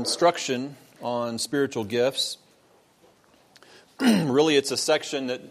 [0.00, 2.38] instruction on spiritual gifts.
[4.00, 5.42] really, it's a section that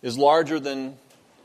[0.00, 0.96] is larger than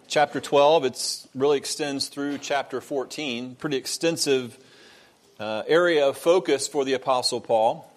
[0.08, 0.86] chapter 12.
[0.86, 3.56] It really extends through chapter 14.
[3.56, 4.60] Pretty extensive
[5.40, 7.92] uh, area of focus for the Apostle Paul.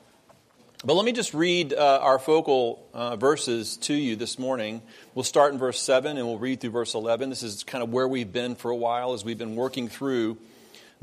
[0.83, 4.81] But let me just read uh, our focal uh, verses to you this morning.
[5.15, 7.29] We'll start in verse 7 and we'll read through verse 11.
[7.29, 10.39] This is kind of where we've been for a while as we've been working through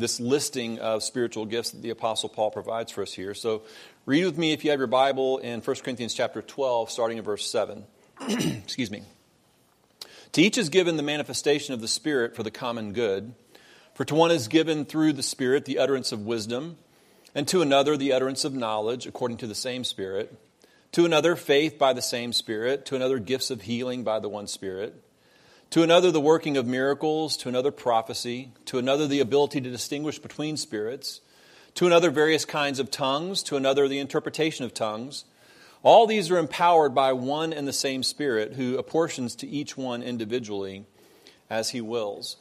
[0.02, 3.34] this listing of spiritual gifts that the Apostle Paul provides for us here.
[3.34, 3.62] So
[4.06, 7.24] read with me if you have your Bible in 1 Corinthians chapter 12, starting in
[7.24, 7.86] verse 7.
[8.30, 9.04] Excuse me.
[10.34, 13.34] To each is given the manifestation of the Spirit for the common good.
[13.94, 16.78] For to one is given through the Spirit the utterance of wisdom,
[17.36, 20.34] and to another the utterance of knowledge according to the same Spirit,
[20.94, 24.48] to another faith by the same Spirit, to another gifts of healing by the one
[24.48, 25.02] Spirit
[25.72, 30.20] to another, the working of miracles, to another, prophecy, to another, the ability to distinguish
[30.20, 31.22] between spirits,
[31.76, 35.24] to another, various kinds of tongues, to another, the interpretation of tongues.
[35.82, 40.04] All these are empowered by one and the same Spirit who apportions to each one
[40.04, 40.86] individually
[41.50, 42.36] as he wills.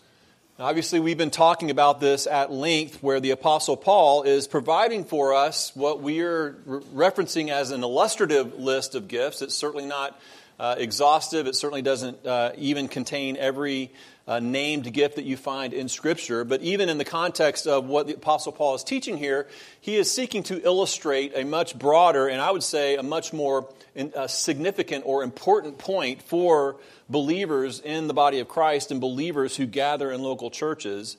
[0.59, 5.05] Now, obviously, we've been talking about this at length, where the Apostle Paul is providing
[5.05, 9.41] for us what we are re- referencing as an illustrative list of gifts.
[9.41, 10.21] It's certainly not
[10.61, 11.47] uh, exhaustive.
[11.47, 13.93] It certainly doesn't uh, even contain every
[14.29, 16.45] uh, named gift that you find in Scripture.
[16.45, 19.49] But even in the context of what the Apostle Paul is teaching here,
[19.81, 23.73] he is seeking to illustrate a much broader and I would say a much more
[23.95, 26.77] in, uh, significant or important point for
[27.09, 31.17] believers in the body of Christ and believers who gather in local churches.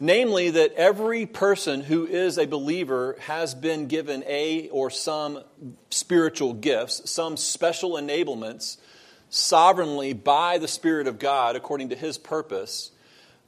[0.00, 5.42] Namely, that every person who is a believer has been given a or some
[5.90, 8.76] spiritual gifts, some special enablements,
[9.28, 12.92] sovereignly by the Spirit of God according to His purpose.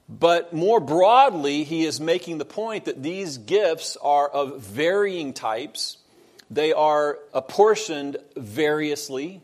[0.08, 5.98] But more broadly, he is making the point that these gifts are of varying types,
[6.50, 9.40] they are apportioned variously,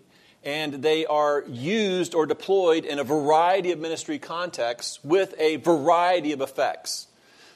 [0.46, 6.30] and they are used or deployed in a variety of ministry contexts with a variety
[6.30, 7.08] of effects.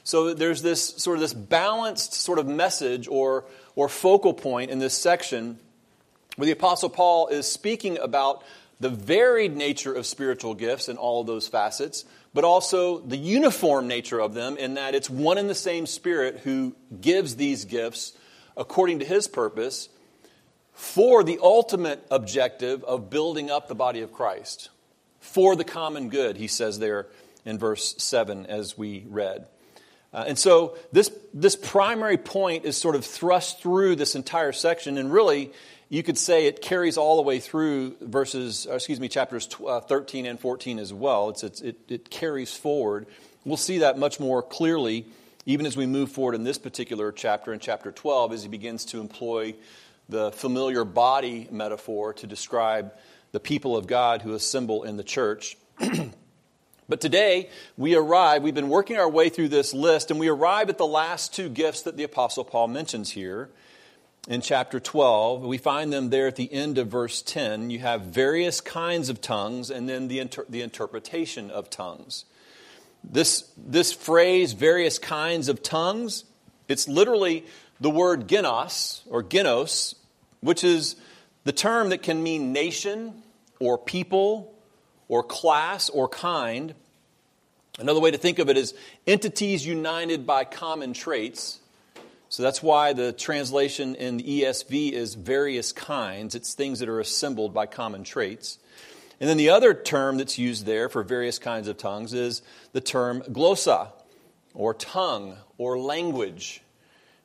[0.03, 4.79] So there's this sort of this balanced sort of message or, or focal point in
[4.79, 5.57] this section
[6.35, 8.43] where the Apostle Paul is speaking about
[8.81, 12.03] the varied nature of spiritual gifts and all of those facets,
[12.33, 16.41] but also the uniform nature of them in that it's one and the same Spirit
[16.43, 18.11] who gives these gifts
[18.57, 19.87] according to his purpose
[20.73, 24.69] for the ultimate objective of building up the body of Christ,
[25.19, 27.07] for the common good, he says there
[27.45, 29.47] in verse 7 as we read.
[30.13, 34.97] Uh, and so this, this primary point is sort of thrust through this entire section,
[34.97, 35.51] and really,
[35.89, 40.25] you could say it carries all the way through verses, excuse me, chapters uh, 13
[40.25, 41.29] and 14 as well.
[41.29, 43.07] It's, it's, it, it carries forward.
[43.45, 45.05] We'll see that much more clearly
[45.45, 48.85] even as we move forward in this particular chapter, in chapter 12, as he begins
[48.85, 49.55] to employ
[50.09, 52.93] the familiar body metaphor to describe
[53.31, 55.57] the people of God who assemble in the church.
[56.89, 60.69] but today, we arrive, we've been working our way through this list, and we arrive
[60.69, 63.49] at the last two gifts that the Apostle Paul mentions here
[64.27, 65.43] in chapter 12.
[65.43, 67.69] We find them there at the end of verse 10.
[67.69, 72.25] You have various kinds of tongues, and then the, inter- the interpretation of tongues.
[73.03, 76.25] This, this phrase, various kinds of tongues,
[76.67, 77.45] it's literally
[77.81, 79.95] the word genos or genos
[80.41, 80.95] which is
[81.43, 83.23] the term that can mean nation
[83.59, 84.53] or people
[85.07, 86.73] or class or kind.
[87.79, 88.73] Another way to think of it is
[89.07, 91.59] entities united by common traits.
[92.29, 96.33] So that's why the translation in the ESV is various kinds.
[96.33, 98.57] It's things that are assembled by common traits.
[99.19, 102.81] And then the other term that's used there for various kinds of tongues is the
[102.81, 103.89] term glossa,
[104.53, 106.61] or tongue, or language.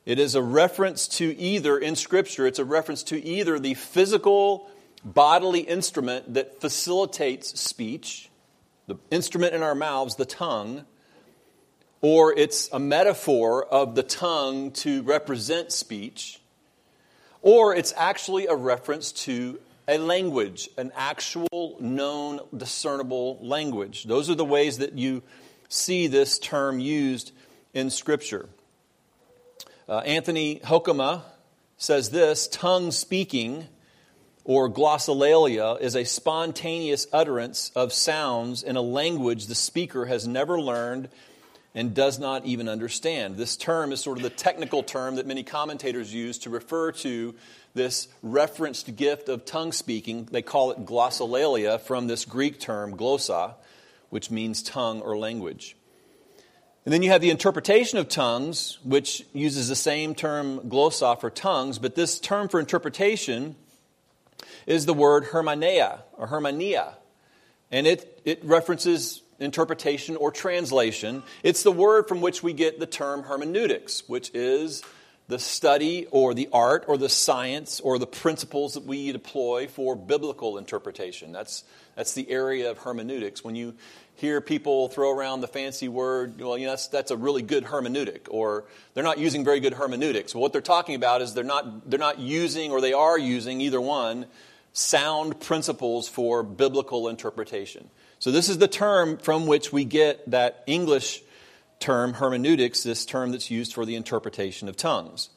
[0.07, 4.71] It is a reference to either, in Scripture, it's a reference to either the physical
[5.03, 8.29] bodily instrument that facilitates speech,
[8.87, 10.85] the instrument in our mouths, the tongue,
[11.99, 16.39] or it's a metaphor of the tongue to represent speech,
[17.41, 19.59] or it's actually a reference to
[19.89, 24.05] a language, an actual known, discernible language.
[24.05, 25.21] Those are the ways that you
[25.67, 27.33] see this term used
[27.73, 28.47] in Scripture.
[29.89, 31.21] Uh, Anthony Hoekema
[31.77, 33.67] says this tongue speaking
[34.43, 40.59] or glossolalia is a spontaneous utterance of sounds in a language the speaker has never
[40.59, 41.07] learned
[41.73, 43.37] and does not even understand.
[43.37, 47.33] This term is sort of the technical term that many commentators use to refer to
[47.73, 50.27] this referenced gift of tongue speaking.
[50.29, 53.53] They call it glossolalia from this Greek term glossa,
[54.09, 55.76] which means tongue or language.
[56.87, 61.29] And then you have the interpretation of tongues, which uses the same term glossa for
[61.29, 63.57] tongues, but this term for interpretation
[64.65, 66.93] is the word hermeneia or hermania.
[67.71, 71.23] And it, it references interpretation or translation.
[71.43, 74.81] It's the word from which we get the term hermeneutics, which is
[75.27, 79.97] the study or the art or the science or the principles that we deploy for
[79.97, 81.33] biblical interpretation.
[81.33, 81.65] That's,
[81.97, 83.43] that's the area of hermeneutics.
[83.43, 83.75] When you
[84.17, 87.63] hear people throw around the fancy word, well, you know, that's, that's a really good
[87.63, 90.33] hermeneutic, or they're not using very good hermeneutics.
[90.33, 93.61] Well, what they're talking about is they're not, they're not using, or they are using,
[93.61, 94.25] either one,
[94.73, 97.89] sound principles for biblical interpretation.
[98.19, 101.21] So, this is the term from which we get that English
[101.79, 105.29] term, hermeneutics, this term that's used for the interpretation of tongues.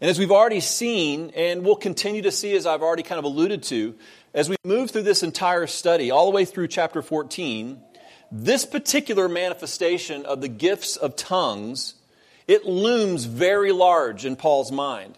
[0.00, 3.24] And as we've already seen, and we'll continue to see as I've already kind of
[3.24, 3.94] alluded to,
[4.34, 7.80] as we move through this entire study, all the way through chapter 14,
[8.30, 11.94] this particular manifestation of the gifts of tongues,
[12.46, 15.16] it looms very large in Paul's mind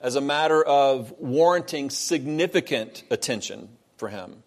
[0.00, 4.42] as a matter of warranting significant attention for him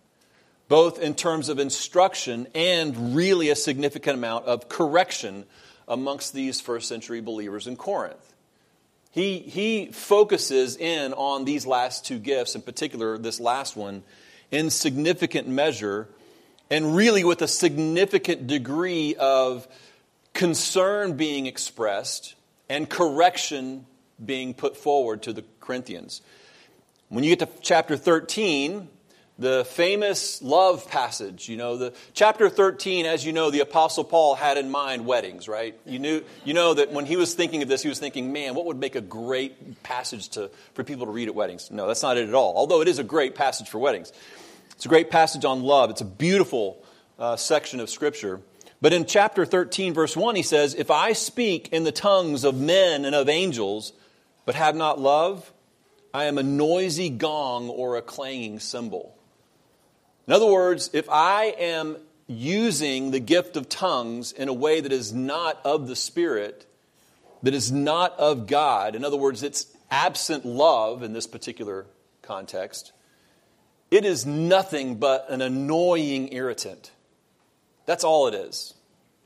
[0.71, 5.43] both in terms of instruction and really a significant amount of correction
[5.85, 8.33] amongst these first century believers in Corinth.
[9.11, 14.03] He, he focuses in on these last two gifts, in particular, this last one,
[14.49, 16.07] in significant measure
[16.71, 19.67] and really with a significant degree of
[20.33, 22.33] concern being expressed
[22.69, 23.85] and correction
[24.23, 26.21] being put forward to the Corinthians.
[27.09, 28.87] When you get to chapter 13,
[29.37, 31.49] the famous love passage.
[31.49, 35.47] You know, the chapter 13, as you know, the Apostle Paul had in mind weddings,
[35.47, 35.77] right?
[35.85, 38.53] You, knew, you know that when he was thinking of this, he was thinking, man,
[38.53, 41.71] what would make a great passage to, for people to read at weddings?
[41.71, 44.13] No, that's not it at all, although it is a great passage for weddings.
[44.81, 45.91] It's a great passage on love.
[45.91, 46.83] It's a beautiful
[47.19, 48.41] uh, section of Scripture.
[48.81, 52.59] But in chapter 13, verse 1, he says, If I speak in the tongues of
[52.59, 53.93] men and of angels,
[54.43, 55.53] but have not love,
[56.15, 59.15] I am a noisy gong or a clanging cymbal.
[60.25, 64.91] In other words, if I am using the gift of tongues in a way that
[64.91, 66.65] is not of the Spirit,
[67.43, 71.85] that is not of God, in other words, it's absent love in this particular
[72.23, 72.93] context,
[73.91, 76.91] it is nothing but an annoying irritant.
[77.85, 78.73] That's all it is.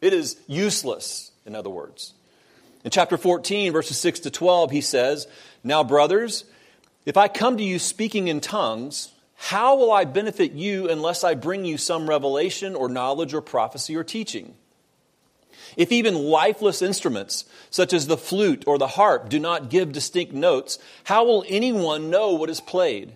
[0.01, 2.13] It is useless, in other words.
[2.83, 5.27] In chapter 14, verses 6 to 12, he says,
[5.63, 6.45] Now, brothers,
[7.06, 11.35] if I come to you speaking in tongues, how will I benefit you unless I
[11.35, 14.56] bring you some revelation or knowledge or prophecy or teaching?
[15.77, 20.33] If even lifeless instruments, such as the flute or the harp, do not give distinct
[20.33, 23.15] notes, how will anyone know what is played?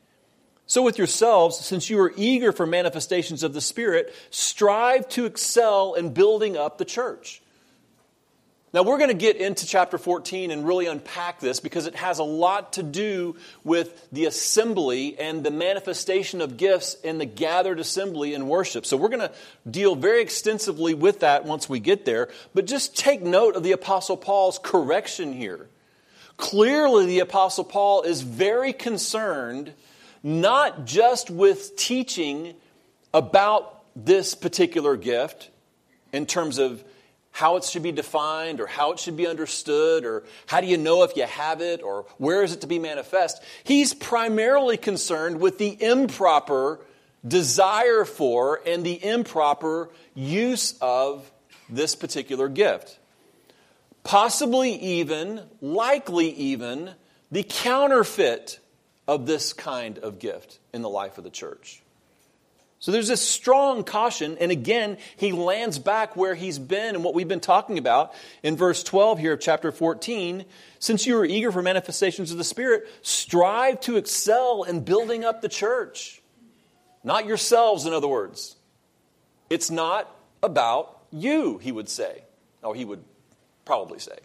[0.71, 5.95] So, with yourselves, since you are eager for manifestations of the Spirit, strive to excel
[5.95, 7.41] in building up the church.
[8.73, 12.19] Now, we're going to get into chapter 14 and really unpack this because it has
[12.19, 13.35] a lot to do
[13.65, 18.85] with the assembly and the manifestation of gifts in the gathered assembly and worship.
[18.85, 19.33] So, we're going to
[19.69, 22.29] deal very extensively with that once we get there.
[22.53, 25.67] But just take note of the Apostle Paul's correction here.
[26.37, 29.73] Clearly, the Apostle Paul is very concerned
[30.23, 32.53] not just with teaching
[33.13, 35.49] about this particular gift
[36.13, 36.83] in terms of
[37.31, 40.77] how it should be defined or how it should be understood or how do you
[40.77, 43.41] know if you have it or where is it to be manifest.
[43.63, 46.79] He's primarily concerned with the improper
[47.25, 51.29] desire for and the improper use of
[51.69, 52.99] this particular gift.
[54.03, 56.91] Possibly even, likely even,
[57.31, 58.59] the counterfeit
[59.07, 61.81] of this kind of gift in the life of the church.
[62.79, 67.13] So there's this strong caution, and again, he lands back where he's been and what
[67.13, 70.45] we've been talking about in verse 12 here of chapter 14.
[70.79, 75.43] Since you are eager for manifestations of the Spirit, strive to excel in building up
[75.43, 76.23] the church.
[77.03, 78.55] Not yourselves, in other words.
[79.51, 80.09] It's not
[80.41, 82.23] about you, he would say.
[82.63, 83.03] Or he would
[83.63, 84.17] probably say.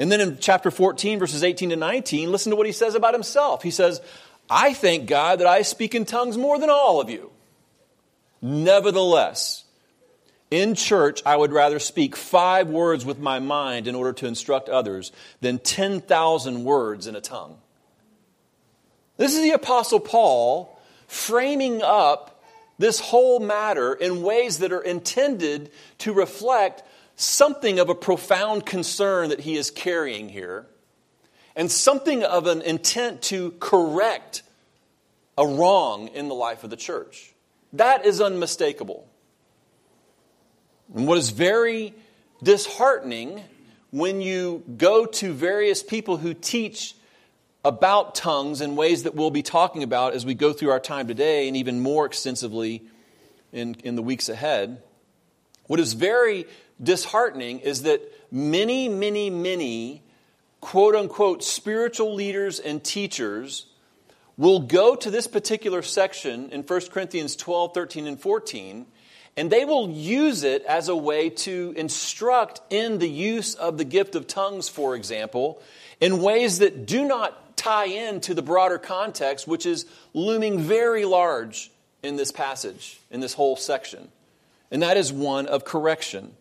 [0.00, 3.12] And then in chapter 14, verses 18 to 19, listen to what he says about
[3.12, 3.62] himself.
[3.62, 4.00] He says,
[4.48, 7.30] I thank God that I speak in tongues more than all of you.
[8.40, 9.64] Nevertheless,
[10.50, 14.68] In church, I would rather speak five words with my mind in order to instruct
[14.68, 17.56] others than 10,000 words in a tongue.
[19.16, 20.76] This is the Apostle Paul
[21.06, 22.42] framing up
[22.78, 26.82] this whole matter in ways that are intended to reflect
[27.20, 30.66] something of a profound concern that he is carrying here
[31.54, 34.42] and something of an intent to correct
[35.36, 37.34] a wrong in the life of the church.
[37.74, 39.06] That is unmistakable.
[40.94, 41.94] And what is very
[42.42, 43.42] disheartening
[43.90, 46.94] when you go to various people who teach
[47.64, 51.06] about tongues in ways that we'll be talking about as we go through our time
[51.06, 52.82] today and even more extensively
[53.52, 54.82] in, in the weeks ahead.
[55.66, 56.46] What is very
[56.82, 60.02] disheartening is that many, many, many
[60.60, 63.66] quote unquote spiritual leaders and teachers
[64.36, 68.86] will go to this particular section in 1 Corinthians 12, 13, and 14
[69.36, 73.84] and they will use it as a way to instruct in the use of the
[73.84, 75.62] gift of tongues, for example,
[76.00, 81.70] in ways that do not tie into the broader context, which is looming very large
[82.02, 84.08] in this passage, in this whole section.
[84.70, 86.34] And that is one of correction.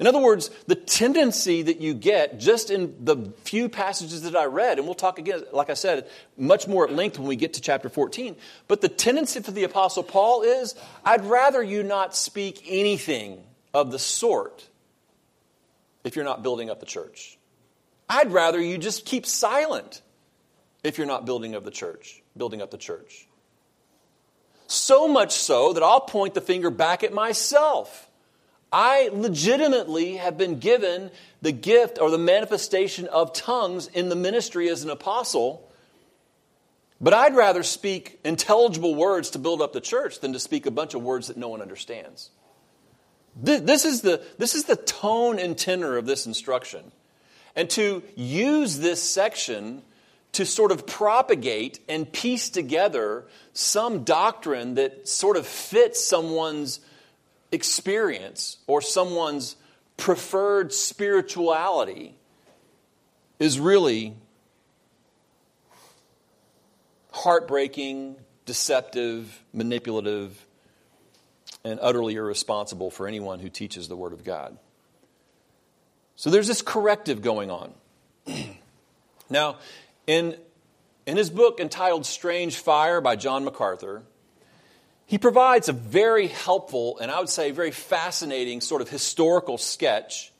[0.00, 4.46] In other words, the tendency that you get just in the few passages that I
[4.46, 7.52] read, and we'll talk again, like I said, much more at length when we get
[7.54, 8.34] to chapter 14,
[8.66, 13.92] but the tendency for the Apostle Paul is I'd rather you not speak anything of
[13.92, 14.66] the sort
[16.02, 17.38] if you're not building up the church.
[18.08, 20.00] I'd rather you just keep silent
[20.82, 23.28] if you're not building up the church, building up the church.
[24.66, 28.09] So much so that I'll point the finger back at myself.
[28.72, 31.10] I legitimately have been given
[31.42, 35.68] the gift or the manifestation of tongues in the ministry as an apostle,
[37.00, 40.70] but I'd rather speak intelligible words to build up the church than to speak a
[40.70, 42.30] bunch of words that no one understands.
[43.36, 46.92] This is the, this is the tone and tenor of this instruction.
[47.56, 49.82] And to use this section
[50.32, 56.80] to sort of propagate and piece together some doctrine that sort of fits someone's
[57.52, 59.56] experience or someone's
[59.96, 62.14] preferred spirituality
[63.38, 64.14] is really
[67.12, 68.16] heartbreaking,
[68.46, 70.46] deceptive, manipulative,
[71.64, 74.56] and utterly irresponsible for anyone who teaches the Word of God.
[76.16, 77.72] So there's this corrective going on.
[79.30, 79.56] now,
[80.06, 80.36] in,
[81.06, 84.02] in his book entitled Strange Fire by John MacArthur,
[85.10, 90.30] he provides a very helpful and I would say very fascinating sort of historical sketch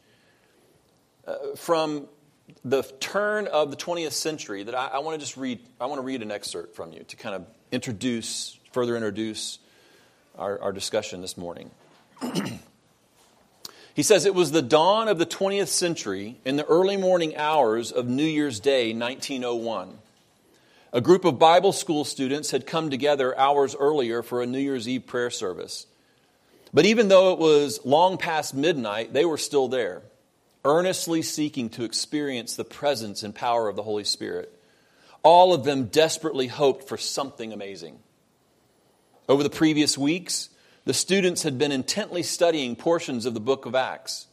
[1.27, 2.07] uh, from
[2.65, 5.59] the turn of the 20th century that I, I want to just read.
[5.81, 9.59] I want to read an excerpt from you to kind of introduce, further introduce
[10.39, 11.73] our, our discussion this morning.
[13.95, 17.91] he says it was the dawn of the 20th century in the early morning hours
[17.91, 19.99] of New Year's Day, 1901
[20.93, 24.89] a group of Bible school students had come together hours earlier for a New Year's
[24.89, 25.87] Eve prayer service.
[26.75, 30.03] But even though it was long past midnight, they were still there,
[30.65, 34.53] earnestly seeking to experience the presence and power of the Holy Spirit.
[35.23, 37.99] All of them desperately hoped for something amazing.
[39.29, 40.49] Over the previous weeks,
[40.87, 44.27] the students had been intently studying portions of the book of Acts.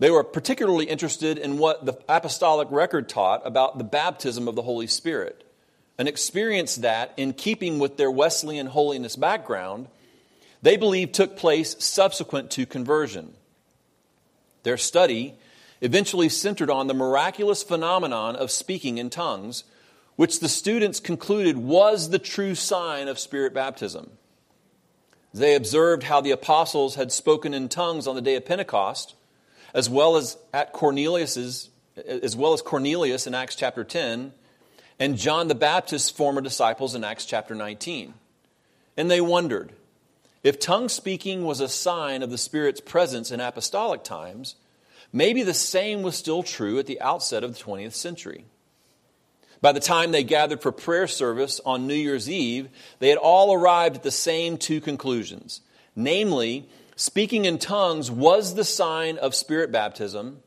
[0.00, 4.62] They were particularly interested in what the apostolic record taught about the baptism of the
[4.62, 5.44] Holy Spirit
[6.00, 9.86] and experienced that in keeping with their Wesleyan holiness background,
[10.62, 13.34] they believe took place subsequent to conversion.
[14.62, 15.34] Their study
[15.82, 19.64] eventually centered on the miraculous phenomenon of speaking in tongues,
[20.16, 24.12] which the students concluded was the true sign of spirit baptism.
[25.34, 29.16] They observed how the apostles had spoken in tongues on the day of Pentecost,
[29.74, 34.32] as well as at Cornelius's, as well as Cornelius in Acts chapter 10,
[35.00, 38.12] and John the Baptist's former disciples in Acts chapter 19.
[38.98, 39.72] And they wondered
[40.42, 44.56] if tongue speaking was a sign of the Spirit's presence in apostolic times,
[45.10, 48.44] maybe the same was still true at the outset of the 20th century.
[49.62, 53.54] By the time they gathered for prayer service on New Year's Eve, they had all
[53.54, 55.62] arrived at the same two conclusions.
[55.96, 60.42] Namely, speaking in tongues was the sign of Spirit baptism,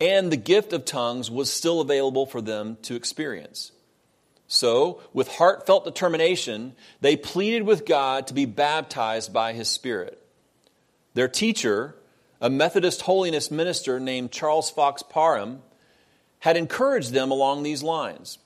[0.00, 3.72] and the gift of tongues was still available for them to experience.
[4.48, 10.22] So, with heartfelt determination, they pleaded with God to be baptized by His Spirit.
[11.14, 11.96] Their teacher,
[12.40, 15.62] a Methodist holiness minister named Charles Fox Parham,
[16.40, 18.38] had encouraged them along these lines.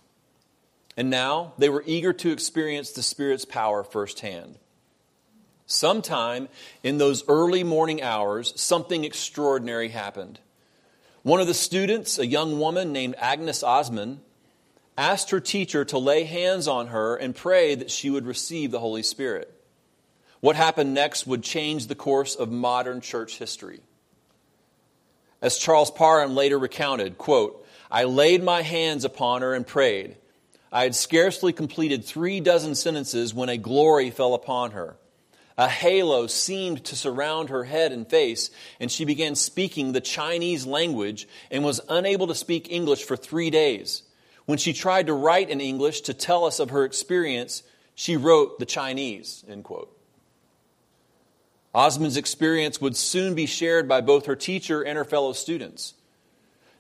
[0.97, 4.59] And now they were eager to experience the Spirit's power firsthand.
[5.66, 6.49] Sometime
[6.83, 10.40] in those early morning hours, something extraordinary happened.
[11.23, 14.21] One of the students, a young woman named Agnes Ozman,
[15.00, 18.80] asked her teacher to lay hands on her and pray that she would receive the
[18.80, 19.50] Holy Spirit.
[20.40, 23.80] What happened next would change the course of modern church history.
[25.40, 30.16] As Charles Parham later recounted, quote, I laid my hands upon her and prayed.
[30.71, 34.97] I had scarcely completed three dozen sentences when a glory fell upon her.
[35.57, 40.66] A halo seemed to surround her head and face, and she began speaking the Chinese
[40.66, 44.02] language and was unable to speak English for three days.
[44.50, 47.62] When she tried to write in English to tell us of her experience,
[47.95, 49.97] she wrote the Chinese, end quote.
[51.73, 55.95] Ozman's experience would soon be shared by both her teacher and her fellow students.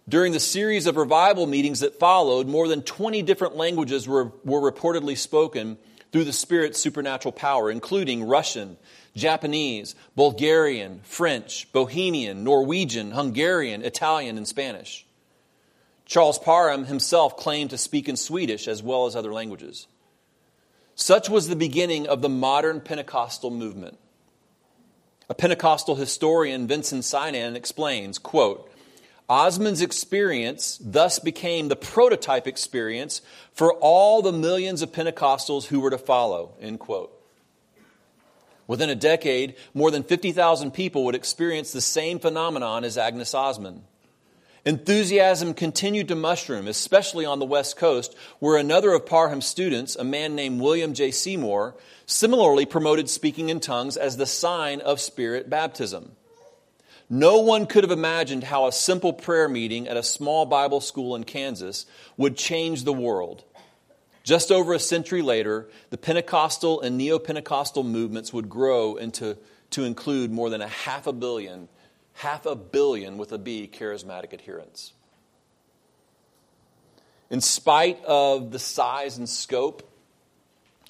[0.08, 4.68] During the series of revival meetings that followed, more than 20 different languages were, were
[4.68, 5.78] reportedly spoken
[6.10, 8.78] through the Spirit's supernatural power, including Russian,
[9.14, 15.06] Japanese, Bulgarian, French, Bohemian, Norwegian, Hungarian, Italian, and Spanish.
[16.10, 19.86] Charles Parham himself claimed to speak in Swedish as well as other languages.
[20.96, 23.96] Such was the beginning of the modern Pentecostal movement.
[25.28, 28.68] A Pentecostal historian, Vinson Synan, explains, quote,
[29.28, 35.90] Ozman's experience thus became the prototype experience for all the millions of Pentecostals who were
[35.90, 37.16] to follow, end quote.
[38.66, 43.84] Within a decade, more than 50,000 people would experience the same phenomenon as Agnes Ozman.
[44.64, 50.04] Enthusiasm continued to mushroom, especially on the West Coast, where another of Parham's students, a
[50.04, 51.10] man named William J.
[51.10, 51.74] Seymour,
[52.04, 56.12] similarly promoted speaking in tongues as the sign of spirit baptism.
[57.08, 61.16] No one could have imagined how a simple prayer meeting at a small Bible school
[61.16, 61.86] in Kansas
[62.16, 63.42] would change the world.
[64.22, 69.38] Just over a century later, the Pentecostal and Neo Pentecostal movements would grow into
[69.70, 71.68] to include more than a half a billion
[72.20, 74.92] half a billion with a B charismatic adherents.
[77.30, 79.90] In spite of the size and scope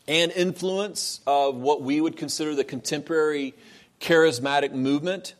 [0.08, 3.54] and influence of what we would consider the contemporary
[4.00, 5.34] charismatic movement,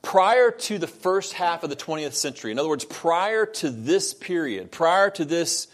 [0.00, 4.14] prior to the first half of the 20th century, in other words, prior to this
[4.14, 5.66] period, prior to this,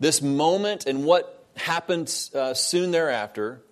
[0.00, 3.62] this moment and what happened uh, soon thereafter,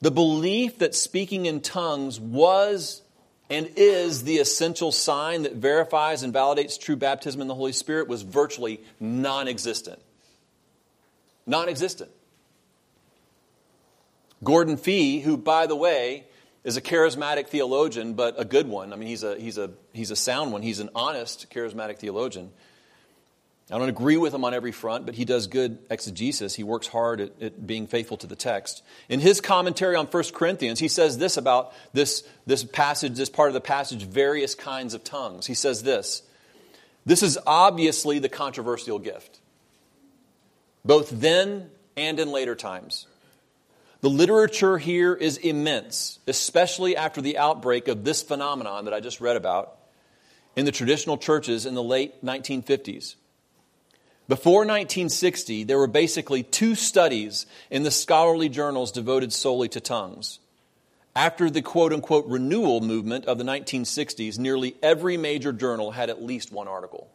[0.00, 3.01] the belief that speaking in tongues was
[3.52, 8.08] and is the essential sign that verifies and validates true baptism in the Holy Spirit
[8.08, 10.00] was virtually non existent.
[11.44, 12.10] Non existent.
[14.42, 16.24] Gordon Fee, who, by the way,
[16.64, 18.90] is a charismatic theologian, but a good one.
[18.90, 20.62] I mean, he's a, he's a, he's a sound one.
[20.62, 22.52] He's an honest charismatic theologian.
[23.72, 26.54] I don't agree with him on every front, but he does good exegesis.
[26.54, 28.82] He works hard at, at, being faithful to the text.
[29.08, 33.48] In his commentary on 1 Corinthians, he says this about this, this passage, this part
[33.48, 35.46] of the passage, various kinds of tongues.
[35.46, 36.22] He says this
[37.06, 39.40] This is obviously the controversial gift,
[40.84, 43.06] both then and in later times.
[44.02, 49.22] The literature here is immense, especially after the outbreak of this phenomenon that I just
[49.22, 49.78] read about
[50.56, 53.14] in the traditional churches in the late 1950s.
[54.32, 60.38] Before 1960, there were basically two studies in the scholarly journals devoted solely to tongues.
[61.14, 66.22] After the quote unquote renewal movement of the 1960s, nearly every major journal had at
[66.22, 67.10] least one article.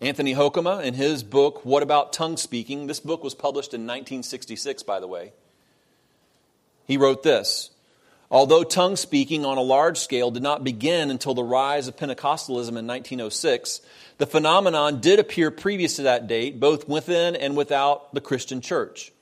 [0.00, 4.82] Anthony Hoekema, in his book, What About Tongue Speaking, this book was published in 1966,
[4.82, 5.32] by the way,
[6.86, 7.70] he wrote this
[8.32, 12.78] Although tongue speaking on a large scale did not begin until the rise of Pentecostalism
[12.78, 13.82] in 1906,
[14.16, 19.12] the phenomenon did appear previous to that date, both within and without the Christian church.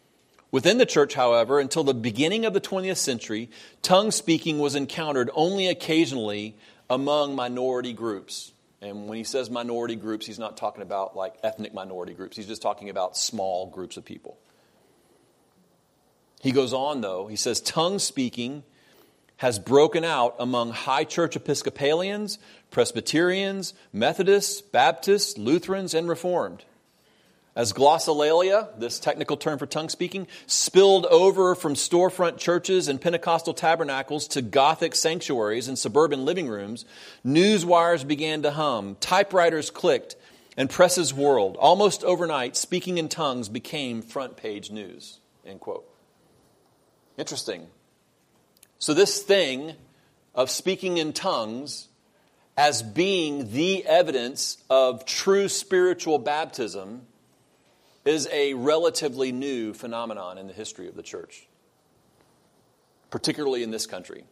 [0.53, 3.51] Within the church, however, until the beginning of the 20th century,
[3.83, 6.55] tongue speaking was encountered only occasionally
[6.89, 8.53] among minority groups.
[8.81, 12.37] And when he says minority groups, he's not talking about like ethnic minority groups.
[12.37, 14.39] He's just talking about small groups of people.
[16.41, 17.27] He goes on, though.
[17.27, 18.63] He says, tongue speaking
[19.41, 22.39] has broken out among high church Episcopalians,
[22.71, 26.63] Presbyterians, Methodists, Baptists, Lutherans, and Reformed.
[27.57, 33.55] As glossolalia, this technical term for tongue speaking, spilled over from storefront churches and Pentecostal
[33.55, 36.85] tabernacles to Gothic sanctuaries and suburban living rooms,
[37.25, 40.17] news wires began to hum, typewriters clicked,
[40.55, 41.57] and presses whirled.
[41.57, 45.19] Almost overnight, speaking in tongues became front page news.
[45.47, 45.89] End quote.
[47.17, 47.69] Interesting.
[48.81, 49.75] So, this thing
[50.35, 51.87] of speaking in tongues
[52.57, 57.03] as being the evidence of true spiritual baptism
[58.05, 61.47] is a relatively new phenomenon in the history of the church.
[63.11, 64.25] particularly in this country.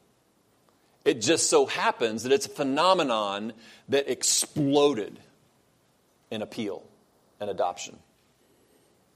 [1.05, 3.53] It just so happens that it's a phenomenon
[3.89, 5.19] that exploded
[6.31, 6.85] in appeal
[7.41, 7.99] and adoption.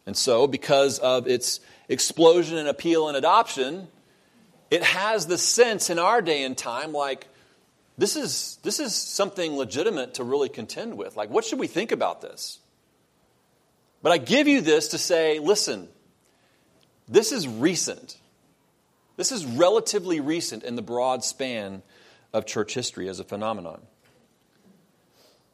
[0.05, 3.89] And so, because of its explosion in appeal and adoption,
[4.73, 7.29] it has the sense in our day and time like,
[7.99, 11.15] this is, this is something legitimate to really contend with.
[11.15, 12.59] Like, what should we think about this?
[14.03, 15.89] But I give you this to say, listen,
[17.07, 18.17] this is recent.
[19.19, 21.83] This is relatively recent in the broad span
[22.33, 23.83] of church history as a phenomenon.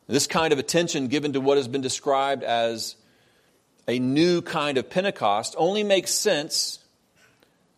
[0.07, 2.95] This kind of attention given to what has been described as
[3.89, 6.79] a new kind of Pentecost only makes sense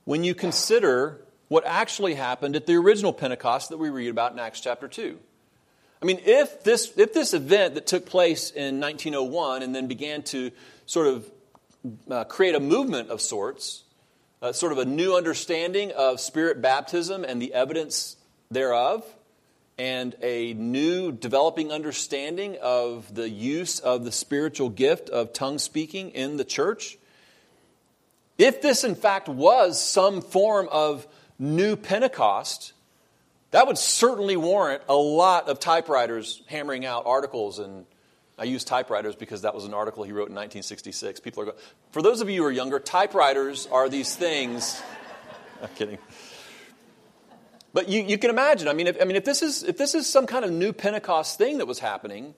[0.04, 1.18] when you consider
[1.50, 5.18] what actually happened at the original Pentecost that we read about in Acts chapter 2.
[6.00, 10.22] I mean, if this, if this event that took place in 1901 and then began
[10.22, 10.52] to
[10.86, 11.30] sort of
[12.08, 13.82] uh, create a movement of sorts,
[14.40, 18.14] uh, sort of a new understanding of spirit baptism and the evidence
[18.52, 19.04] thereof,
[19.76, 26.10] and a new developing understanding of the use of the spiritual gift of tongue speaking
[26.10, 26.96] in the church.
[28.38, 31.08] If this, in fact, was some form of
[31.40, 32.74] new Pentecost,
[33.50, 37.58] that would certainly warrant a lot of typewriters hammering out articles.
[37.58, 37.86] And
[38.38, 41.20] I use typewriters because that was an article he wrote in 1966.
[41.20, 41.58] People are going,
[41.90, 44.80] for those of you who are younger, typewriters are these things.
[45.62, 45.98] I'm kidding.
[47.72, 49.94] But you, you can imagine, I mean, if, I mean if, this is, if this
[49.94, 52.34] is some kind of new Pentecost thing that was happening,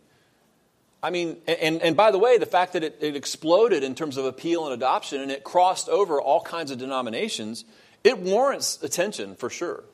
[1.02, 4.16] I mean, and, and by the way, the fact that it, it exploded in terms
[4.16, 7.64] of appeal and adoption and it crossed over all kinds of denominations,
[8.04, 9.84] it warrants attention for sure.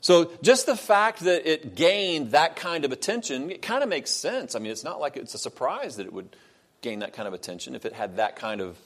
[0.00, 4.10] So just the fact that it gained that kind of attention, it kind of makes
[4.10, 4.56] sense.
[4.56, 6.34] I mean, it's not like it's a surprise that it would
[6.80, 8.76] gain that kind of attention if it had that kind of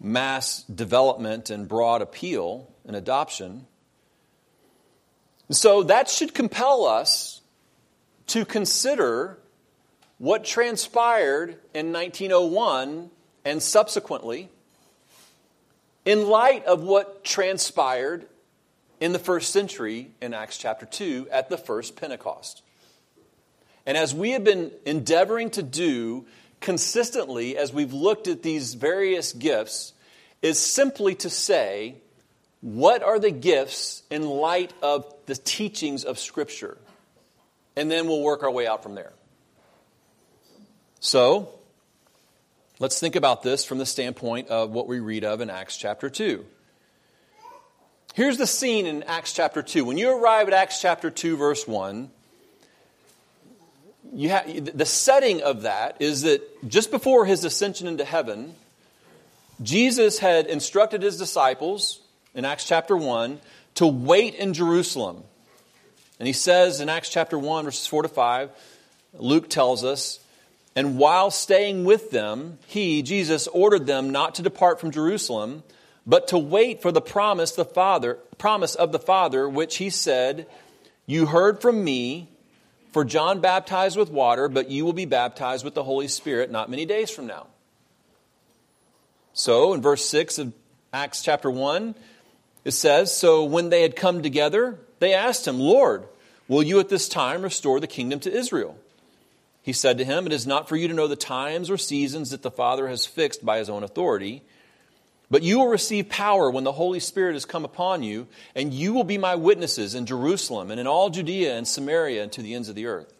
[0.00, 3.66] mass development and broad appeal and adoption.
[5.50, 7.40] So that should compel us
[8.28, 9.38] to consider
[10.18, 13.10] what transpired in 1901
[13.44, 14.48] and subsequently
[16.04, 18.26] in light of what transpired
[19.00, 22.62] in the first century in Acts chapter 2 at the first Pentecost.
[23.86, 26.26] And as we have been endeavoring to do
[26.60, 29.92] consistently as we've looked at these various gifts,
[30.40, 31.96] is simply to say,
[32.60, 36.78] what are the gifts in light of the teachings of Scripture?
[37.76, 39.12] And then we'll work our way out from there.
[41.00, 41.53] So,
[42.80, 46.10] Let's think about this from the standpoint of what we read of in Acts chapter
[46.10, 46.44] 2.
[48.14, 49.84] Here's the scene in Acts chapter 2.
[49.84, 52.10] When you arrive at Acts chapter 2, verse 1,
[54.12, 58.56] you have, the setting of that is that just before his ascension into heaven,
[59.62, 62.00] Jesus had instructed his disciples
[62.34, 63.38] in Acts chapter 1
[63.76, 65.22] to wait in Jerusalem.
[66.18, 68.50] And he says in Acts chapter 1, verses 4 to 5,
[69.14, 70.18] Luke tells us,
[70.76, 75.62] and while staying with them, he, Jesus, ordered them not to depart from Jerusalem,
[76.06, 80.46] but to wait for the promise the Father, promise of the Father, which he said,
[81.06, 82.28] "You heard from me,
[82.92, 86.68] for John baptized with water, but you will be baptized with the Holy Spirit not
[86.70, 87.46] many days from now."
[89.32, 90.52] So, in verse 6 of
[90.92, 91.94] Acts chapter 1,
[92.64, 96.04] it says, "So when they had come together, they asked him, "Lord,
[96.48, 98.76] will you at this time restore the kingdom to Israel?"
[99.64, 102.30] He said to him, It is not for you to know the times or seasons
[102.30, 104.42] that the Father has fixed by his own authority,
[105.30, 108.92] but you will receive power when the Holy Spirit has come upon you, and you
[108.92, 112.54] will be my witnesses in Jerusalem and in all Judea and Samaria and to the
[112.54, 113.10] ends of the earth.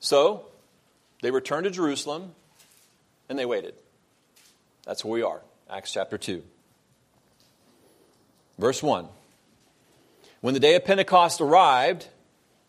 [0.00, 0.46] So
[1.22, 2.34] they returned to Jerusalem
[3.28, 3.74] and they waited.
[4.84, 6.42] That's where we are, Acts chapter 2.
[8.58, 9.06] Verse 1.
[10.40, 12.08] When the day of Pentecost arrived,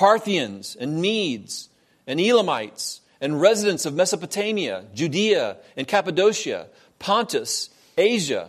[0.00, 1.68] Parthians and Medes
[2.06, 8.48] and Elamites and residents of Mesopotamia, Judea and Cappadocia, Pontus, Asia,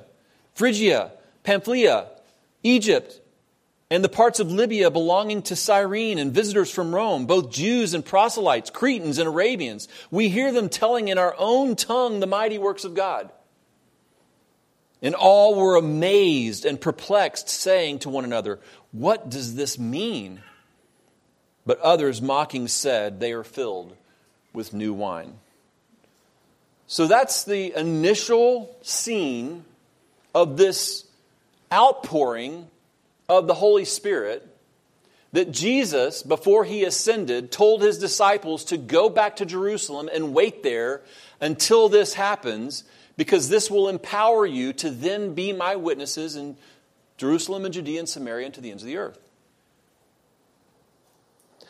[0.54, 1.12] Phrygia,
[1.44, 2.08] Pamphylia,
[2.64, 3.20] Egypt,
[3.90, 8.06] and the parts of Libya belonging to Cyrene and visitors from Rome, both Jews and
[8.06, 9.90] proselytes, Cretans and Arabians.
[10.10, 13.30] We hear them telling in our own tongue the mighty works of God.
[15.02, 18.62] And all were amazed and perplexed, saying to one another,
[18.94, 20.40] What does this mean?
[21.66, 23.96] But others, mocking, said, They are filled
[24.54, 25.36] with new wine.
[26.88, 29.64] So that's the initial scene
[30.36, 31.06] of this
[31.72, 32.68] outpouring
[33.30, 34.48] of the Holy Spirit
[35.32, 40.64] that Jesus, before he ascended, told his disciples to go back to Jerusalem and wait
[40.64, 41.02] there
[41.40, 42.84] until this happens,
[43.16, 46.58] because this will empower you to then be my witnesses in
[47.16, 49.20] Jerusalem and Judea and Samaria and to the ends of the earth.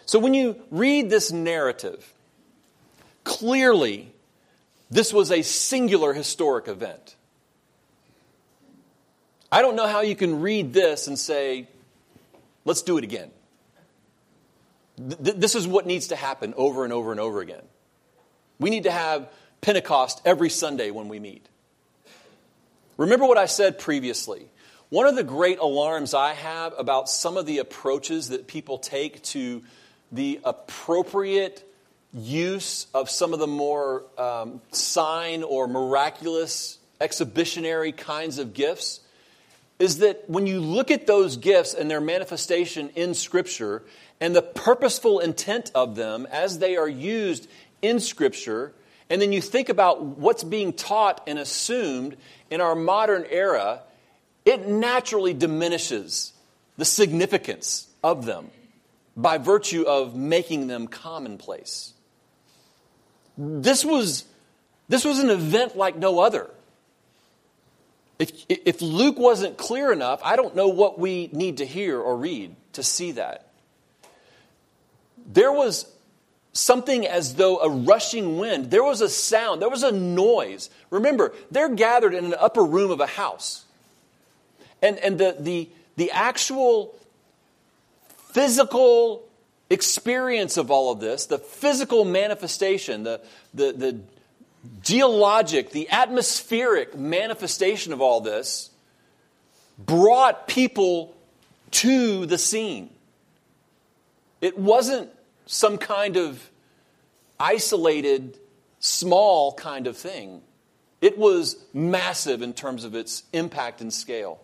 [0.06, 2.14] So when you read this narrative,
[3.24, 4.12] clearly
[4.90, 7.16] this was a singular historic event.
[9.52, 11.68] I don't know how you can read this and say,
[12.66, 13.32] let's do it again.
[14.98, 17.64] Th- this is what needs to happen over and over and over again.
[18.60, 19.30] We need to have
[19.62, 21.48] Pentecost every Sunday when we meet.
[22.98, 24.48] Remember what I said previously.
[24.90, 29.24] One of the great alarms I have about some of the approaches that people take
[29.24, 29.64] to
[30.12, 31.68] the appropriate
[32.14, 39.00] use of some of the more um, sign or miraculous exhibitionary kinds of gifts
[39.80, 43.82] is that when you look at those gifts and their manifestation in Scripture
[44.20, 47.48] and the purposeful intent of them as they are used
[47.82, 48.74] in Scripture,
[49.10, 52.16] and then you think about what's being taught and assumed
[52.52, 53.82] in our modern era,
[54.46, 56.34] it naturally diminishes
[56.78, 58.52] the significance of them
[59.16, 61.94] by virtue of making them commonplace.
[63.38, 64.26] This was,
[64.88, 66.50] this was an event like no other.
[68.20, 72.16] If, if Luke wasn't clear enough, I don't know what we need to hear or
[72.18, 73.48] read to see that.
[75.26, 75.92] There was
[76.54, 78.70] something as though a rushing wind.
[78.70, 79.62] There was a sound.
[79.62, 80.70] There was a noise.
[80.90, 83.66] Remember, they're gathered in an upper room of a house.
[84.82, 86.96] And, and the, the, the actual
[88.34, 89.28] physical
[89.70, 93.22] experience of all of this, the physical manifestation, the,
[93.54, 94.00] the, the
[94.82, 98.70] geologic, the atmospheric manifestation of all this
[99.78, 101.16] brought people
[101.72, 102.90] to the scene.
[104.42, 105.10] It wasn't
[105.46, 106.50] some kind of
[107.40, 108.38] isolated,
[108.80, 110.42] small kind of thing.
[111.00, 114.40] It was massive in terms of its impact and scale.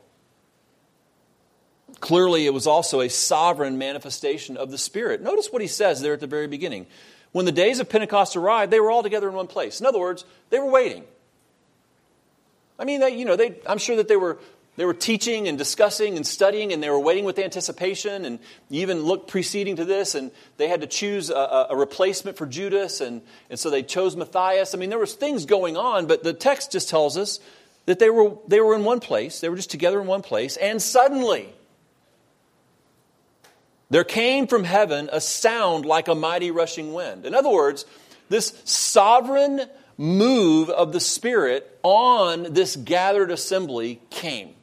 [2.00, 5.22] Clearly, it was also a sovereign manifestation of the Spirit.
[5.22, 6.86] Notice what he says there at the very beginning.
[7.32, 9.80] When the days of Pentecost arrived, they were all together in one place.
[9.80, 11.06] In other words, they were waiting.
[12.78, 14.38] I mean, they, you know, they, I'm sure that they were,
[14.76, 18.26] they were teaching and discussing and studying, and they were waiting with anticipation.
[18.26, 22.46] And even look preceding to this, and they had to choose a, a replacement for
[22.46, 24.76] Judas, and, and so they chose Matthias.
[24.76, 27.40] I mean, there was things going on, but the text just tells us
[27.88, 29.40] that they were, they were in one place.
[29.40, 31.50] They were just together in one place, and suddenly,
[33.90, 37.26] there came from heaven a sound like a mighty rushing wind.
[37.26, 37.86] In other words,
[38.30, 39.62] this sovereign
[39.98, 44.54] move of the Spirit on this gathered assembly came.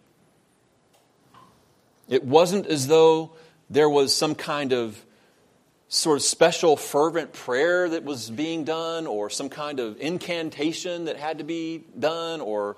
[2.09, 3.33] It wasn't as though
[3.71, 5.03] there was some kind of
[5.89, 11.17] sort of special fervent prayer that was being done, or some kind of incantation that
[11.17, 12.77] had to be done, or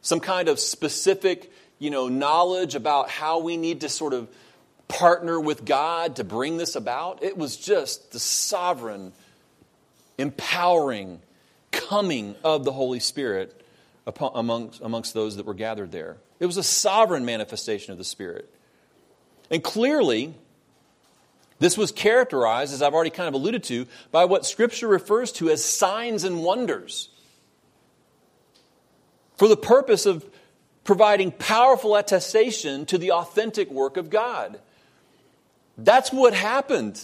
[0.00, 4.28] some kind of specific, you know, knowledge about how we need to sort of
[4.88, 7.22] partner with God to bring this about.
[7.22, 9.12] It was just the sovereign,
[10.16, 11.20] empowering
[11.70, 13.62] coming of the Holy Spirit
[14.34, 16.16] amongst, amongst those that were gathered there.
[16.40, 18.48] It was a sovereign manifestation of the Spirit.
[19.50, 20.34] And clearly,
[21.58, 25.50] this was characterized, as I've already kind of alluded to, by what Scripture refers to
[25.50, 27.10] as signs and wonders.
[29.36, 30.24] For the purpose of
[30.84, 34.58] providing powerful attestation to the authentic work of God.
[35.78, 37.02] That's what happened.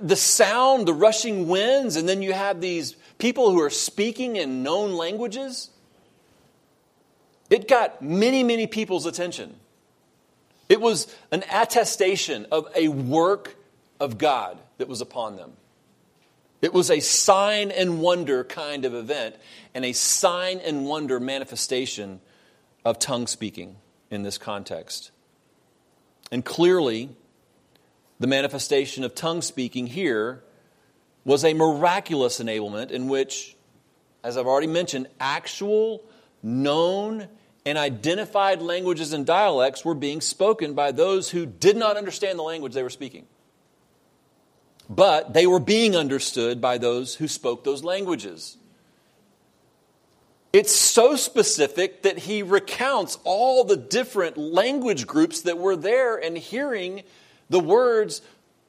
[0.00, 4.62] The sound, the rushing winds, and then you have these people who are speaking in
[4.62, 5.70] known languages.
[7.50, 9.56] It got many, many people's attention.
[10.68, 13.56] It was an attestation of a work
[14.00, 15.52] of God that was upon them.
[16.62, 19.36] It was a sign and wonder kind of event
[19.74, 22.20] and a sign and wonder manifestation
[22.84, 23.76] of tongue speaking.
[24.10, 25.10] in this context.
[26.30, 27.10] And clearly,
[28.20, 30.42] the manifestation of tongue speaking here
[31.24, 33.56] was a miraculous enablement in which,
[34.22, 36.04] as I've already mentioned, actual,
[36.42, 37.28] known,
[37.66, 42.42] and identified languages and dialects were being spoken by those who did not understand the
[42.42, 43.26] language they were speaking.
[44.88, 48.58] But they were being understood by those who spoke those languages.
[50.52, 56.36] It's so specific that he recounts all the different language groups that were there and
[56.36, 57.02] hearing
[57.54, 58.20] the words,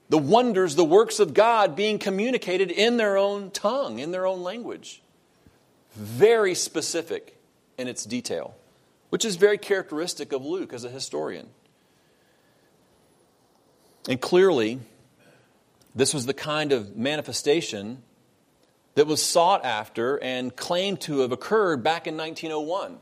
[0.07, 4.43] the wonders, the works of God being communicated in their own tongue, in their own
[4.43, 5.01] language.
[5.95, 7.37] Very specific
[7.77, 8.55] in its detail
[9.15, 11.47] which is very characteristic of Luke as a historian.
[14.09, 14.79] And clearly,
[15.95, 18.03] this was the kind of manifestation
[18.95, 22.97] that was sought after and claimed to have occurred back in 1901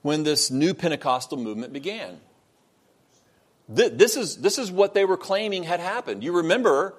[0.00, 2.18] when this new Pentecostal movement began.
[3.72, 6.24] This is, this is what they were claiming had happened.
[6.24, 6.94] You remember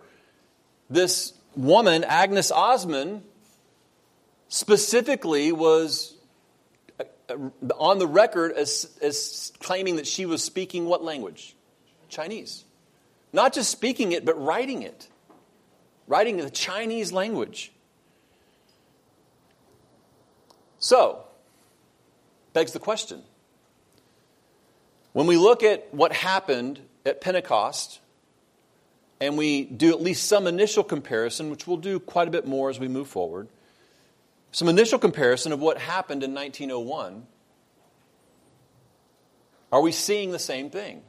[0.89, 3.23] this woman, Agnes Ozman,
[4.47, 6.15] specifically was
[6.97, 7.35] uh,
[7.77, 11.57] on the record as, as claiming that she was speaking what language?
[12.07, 12.63] Chinese.
[13.33, 15.09] Not just speaking it, but writing it.
[16.07, 17.73] Writing the Chinese language.
[20.79, 21.23] So,
[22.53, 23.23] begs the question.
[25.13, 27.99] When we look at what happened at Pentecost,
[29.19, 32.69] and we do at least some initial comparison, which we'll do quite a bit more
[32.69, 33.49] as we move forward,
[34.51, 37.25] some initial comparison of what happened in 1901.
[39.71, 41.03] Are we seeing the same thing?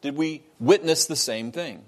[0.00, 1.84] Did we witness the same thing?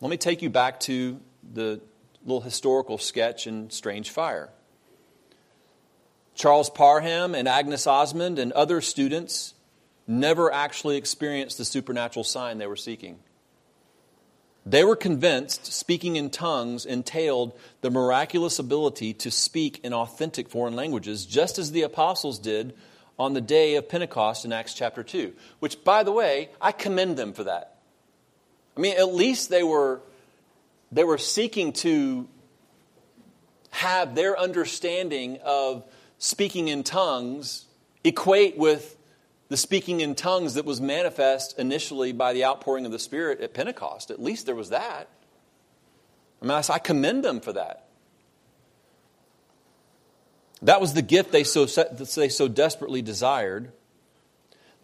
[0.00, 1.20] Let me take you back to
[1.52, 1.80] the
[2.24, 4.50] little historical sketch in Strange Fire.
[6.34, 9.54] Charles Parham and Agnes Ozman and other students
[10.10, 13.20] never actually experienced the supernatural sign they were seeking.
[14.66, 20.76] They were convinced speaking in tongues entailed the miraculous ability to speak in authentic foreign
[20.76, 22.74] languages, just as the apostles did
[23.18, 25.32] on the day of Pentecost in Acts chapter 2.
[25.60, 27.78] Which, by the way, I commend them for that.
[28.76, 30.02] I mean, at least they were,
[30.92, 32.28] they were seeking to
[33.70, 35.84] have their understanding of
[36.18, 37.66] speaking in tongues
[38.04, 38.96] equate with
[39.50, 43.52] the speaking in tongues that was manifest initially by the outpouring of the Spirit at
[43.52, 44.10] Pentecost.
[44.10, 45.08] At least there was that.
[46.40, 47.88] I mean, I commend them for that.
[50.62, 53.72] That was the gift they so, they so desperately desired.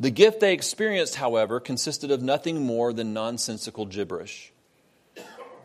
[0.00, 4.52] The gift they experienced, however, consisted of nothing more than nonsensical gibberish.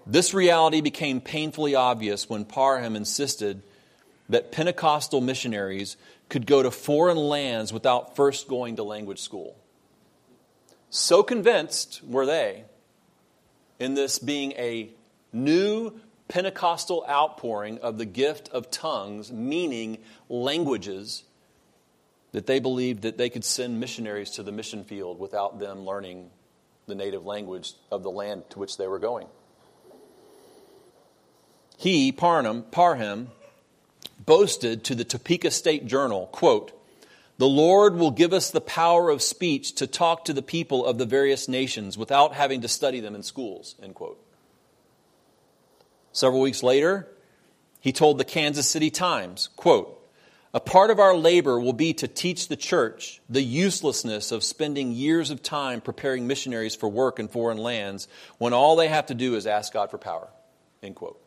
[0.06, 3.64] This reality became painfully obvious when Parham insisted
[4.32, 5.98] that Pentecostal missionaries
[6.30, 9.56] could go to foreign lands without first going to language school.
[10.90, 12.66] So convinced were they
[13.80, 14.90] in this being a
[15.32, 19.98] new Pentecostal outpouring of the gift of tongues, meaning
[20.30, 21.24] languages,
[22.32, 26.30] that they believed that they could send missionaries to the mission field without them learning
[26.88, 29.28] the native language of the land to which they were going.
[31.78, 33.32] He, Parham, Parham
[34.32, 36.72] boasted to the Topeka State Journal, quote,
[37.38, 40.98] the Lord will give us the power of speech to talk to the people of
[40.98, 44.18] the various nations without having to study them in schools, end quote.
[46.14, 47.10] Several weeks later,
[47.82, 50.02] he told the Kansas City Times, quote,
[50.54, 54.94] a part of our labor will be to teach the church the uselessness of spending
[54.94, 59.14] years of time preparing missionaries for work in foreign lands when all they have to
[59.14, 60.30] do is ask God for power.
[60.82, 61.22] End quote.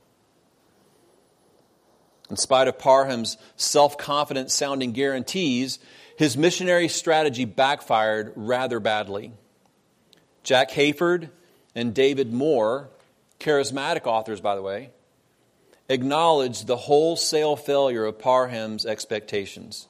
[2.30, 5.78] In spite of Parham's self confident sounding guarantees,
[6.16, 9.32] his missionary strategy backfired rather badly.
[10.42, 11.30] Jack Hayford
[11.74, 12.90] and David Moore,
[13.40, 14.90] charismatic authors, by the way,
[15.88, 19.88] acknowledged the wholesale failure of Parham's expectations.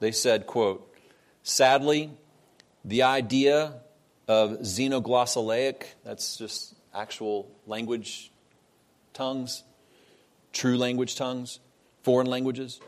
[0.00, 0.86] They said, quote,
[1.42, 2.10] Sadly,
[2.84, 3.74] the idea
[4.26, 8.30] of xenoglossolalic, that's just actual language
[9.12, 9.62] tongues,
[10.52, 11.60] true language tongues,
[12.02, 12.80] foreign languages.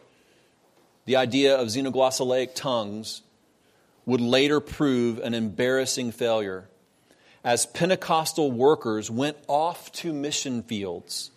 [1.04, 3.22] The idea of xenoglossolalic tongues
[4.06, 6.68] would later prove an embarrassing failure
[7.44, 11.30] as Pentecostal workers went off to mission fields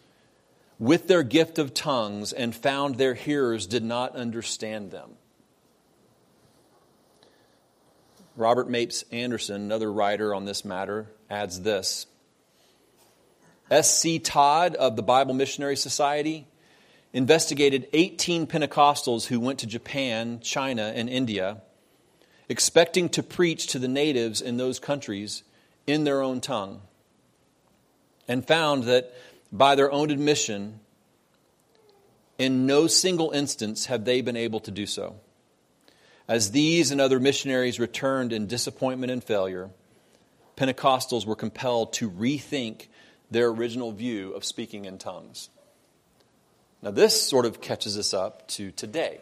[0.78, 5.12] with their gift of tongues and found their hearers did not understand them.
[8.36, 12.06] Robert Mapes Anderson, another writer on this matter, adds this
[13.70, 14.20] S.C.
[14.20, 16.47] Todd of the Bible Missionary Society
[17.13, 21.61] investigated 18 Pentecostals who went to Japan, China, and India,
[22.47, 25.41] expecting to preach to the natives in those countries
[25.88, 26.82] in their own tongue,
[28.28, 29.11] and found that
[29.51, 30.80] by their own admission,
[32.38, 35.16] in no single instance have they been able to do so.
[36.28, 39.70] As these and other missionaries returned in disappointment and failure,
[40.55, 42.88] Pentecostals were compelled to rethink
[43.32, 45.50] their original view of speaking in tongues.
[46.82, 49.20] Now, this sort of catches us up to today,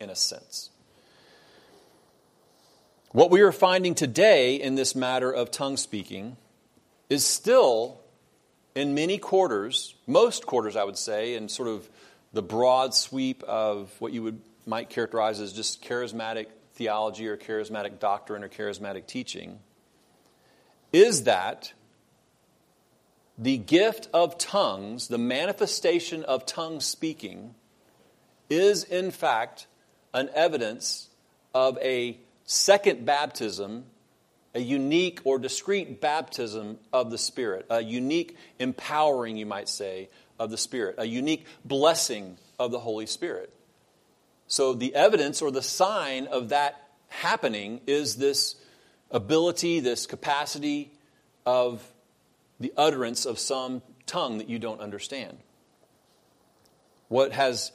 [0.00, 0.70] in a sense.
[3.12, 6.36] What we are finding today in this matter of tongue speaking
[7.08, 8.00] is still,
[8.74, 11.88] in many quarters, most quarters, I would say, in sort of
[12.32, 17.98] the broad sweep of what you would might characterize as just charismatic theology or charismatic
[17.98, 19.58] doctrine or charismatic teaching,
[20.92, 21.72] is that
[23.38, 27.54] the gift of tongues, the manifestation of tongue speaking,
[28.50, 29.66] is in fact
[30.12, 31.08] an evidence
[31.54, 33.84] of a second baptism,
[34.54, 40.08] a unique or discrete baptism of the Spirit, a unique empowering, you might say,
[40.38, 43.52] of the Spirit, a unique blessing of the Holy Spirit.
[44.46, 48.56] So, the evidence or the sign of that happening is this
[49.10, 50.90] ability, this capacity
[51.46, 51.82] of
[52.62, 55.36] the utterance of some tongue that you don't understand.
[57.08, 57.72] What has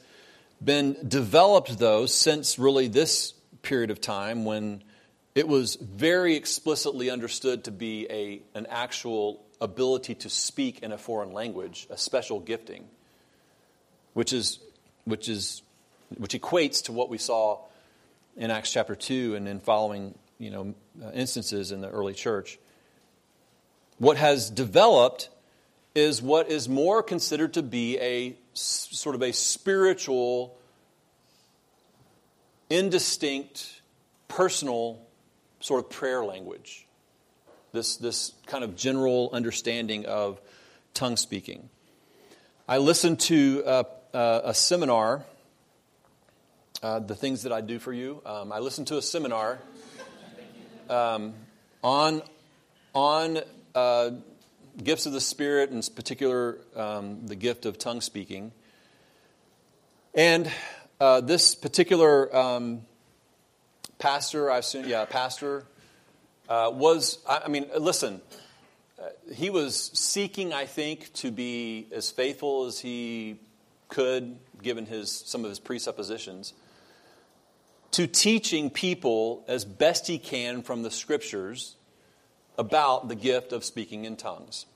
[0.62, 3.32] been developed, though, since really this
[3.62, 4.82] period of time when
[5.34, 10.98] it was very explicitly understood to be a, an actual ability to speak in a
[10.98, 12.88] foreign language, a special gifting,
[14.14, 14.58] which is,
[15.04, 15.62] which is,
[16.16, 17.60] which equates to what we saw
[18.36, 20.74] in Acts chapter 2 and in following you know,
[21.14, 22.58] instances in the early church.
[23.98, 25.28] What has developed
[25.94, 30.56] is what is more considered to be a sort of a spiritual,
[32.70, 33.80] indistinct,
[34.28, 35.00] personal
[35.60, 36.86] sort of prayer language.
[37.72, 40.40] This, this kind of general understanding of
[40.94, 41.68] tongue speaking.
[42.68, 45.24] I listened to a, a, a seminar,
[46.82, 48.22] uh, the things that I do for you.
[48.24, 49.58] Um, I listened to a seminar
[50.88, 51.34] um,
[51.82, 52.22] on,
[52.94, 53.40] on
[53.74, 54.10] uh,
[54.82, 58.52] gifts of the Spirit, in particular um, the gift of tongue speaking.
[60.14, 60.50] And
[61.00, 62.82] uh, this particular um,
[63.98, 65.64] pastor, I assume, yeah, pastor,
[66.48, 68.20] uh, was, I, I, mean, listen,
[69.00, 73.38] uh, he was seeking, I think, to be as faithful as he
[73.88, 76.52] could, given his, some of his presuppositions,
[77.92, 81.76] to teaching people as best he can from the scriptures
[82.58, 84.66] about the gift of speaking in tongues.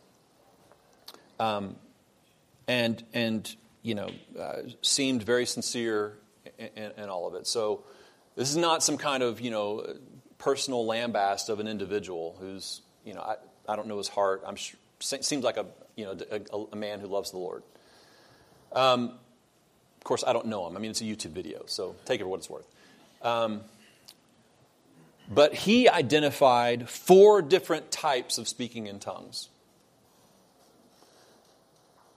[1.38, 1.76] Um,
[2.68, 4.08] and, and, you know,
[4.38, 6.16] uh, seemed very sincere
[6.58, 7.48] in, in, in, all of it.
[7.48, 7.82] So
[8.36, 9.96] this is not some kind of, you know,
[10.38, 13.36] personal lambast of an individual who's, you know, I,
[13.68, 14.42] I don't know his heart.
[14.46, 15.66] I'm sure, seems like a,
[15.96, 17.64] you know, a, a man who loves the Lord.
[18.72, 19.18] Um,
[19.98, 20.76] of course, I don't know him.
[20.76, 22.66] I mean, it's a YouTube video, so take it for what it's worth.
[23.22, 23.62] Um,
[25.30, 29.48] but he identified four different types of speaking in tongues.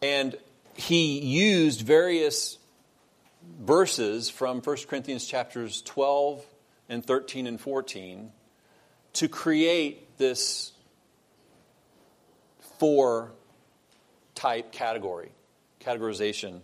[0.02, 0.36] And
[0.76, 2.58] he used various
[3.62, 6.46] verses from 1 Corinthians chapters 12
[6.90, 8.32] and 13 and 14
[9.14, 10.74] to create this
[12.78, 13.32] four
[14.34, 15.32] type category,
[15.80, 16.60] categorization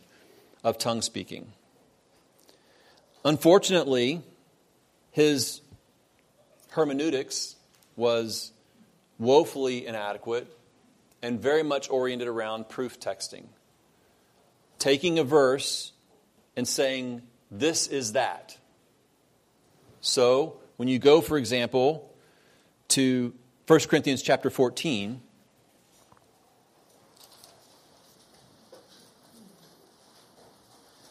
[0.64, 1.52] of tongue speaking.
[3.24, 4.22] Unfortunately,
[5.12, 5.61] his
[6.72, 7.56] hermeneutics
[7.96, 8.52] was
[9.20, 10.58] woefully inadequate
[11.22, 13.46] and very much oriented around proof texting.
[14.80, 15.92] Taking a verse
[16.56, 18.58] and saying, this is that.
[20.00, 22.12] So, when you go, for example,
[22.90, 23.34] to
[23.68, 25.22] 1 Corinthians chapter 14,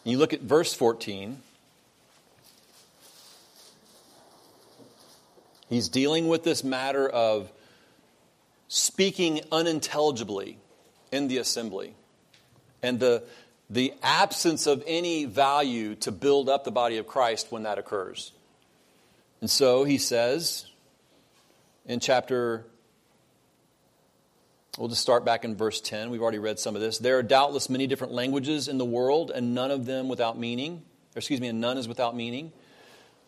[0.03, 1.41] you look at verse 14,
[5.71, 7.49] He's dealing with this matter of
[8.67, 10.57] speaking unintelligibly
[11.13, 11.95] in the assembly
[12.83, 13.23] and the,
[13.69, 18.33] the absence of any value to build up the body of Christ when that occurs.
[19.39, 20.65] And so he says
[21.85, 22.65] in chapter,
[24.77, 26.09] we'll just start back in verse 10.
[26.09, 26.97] We've already read some of this.
[26.97, 30.81] There are doubtless many different languages in the world, and none of them without meaning.
[31.15, 32.51] Or excuse me, and none is without meaning.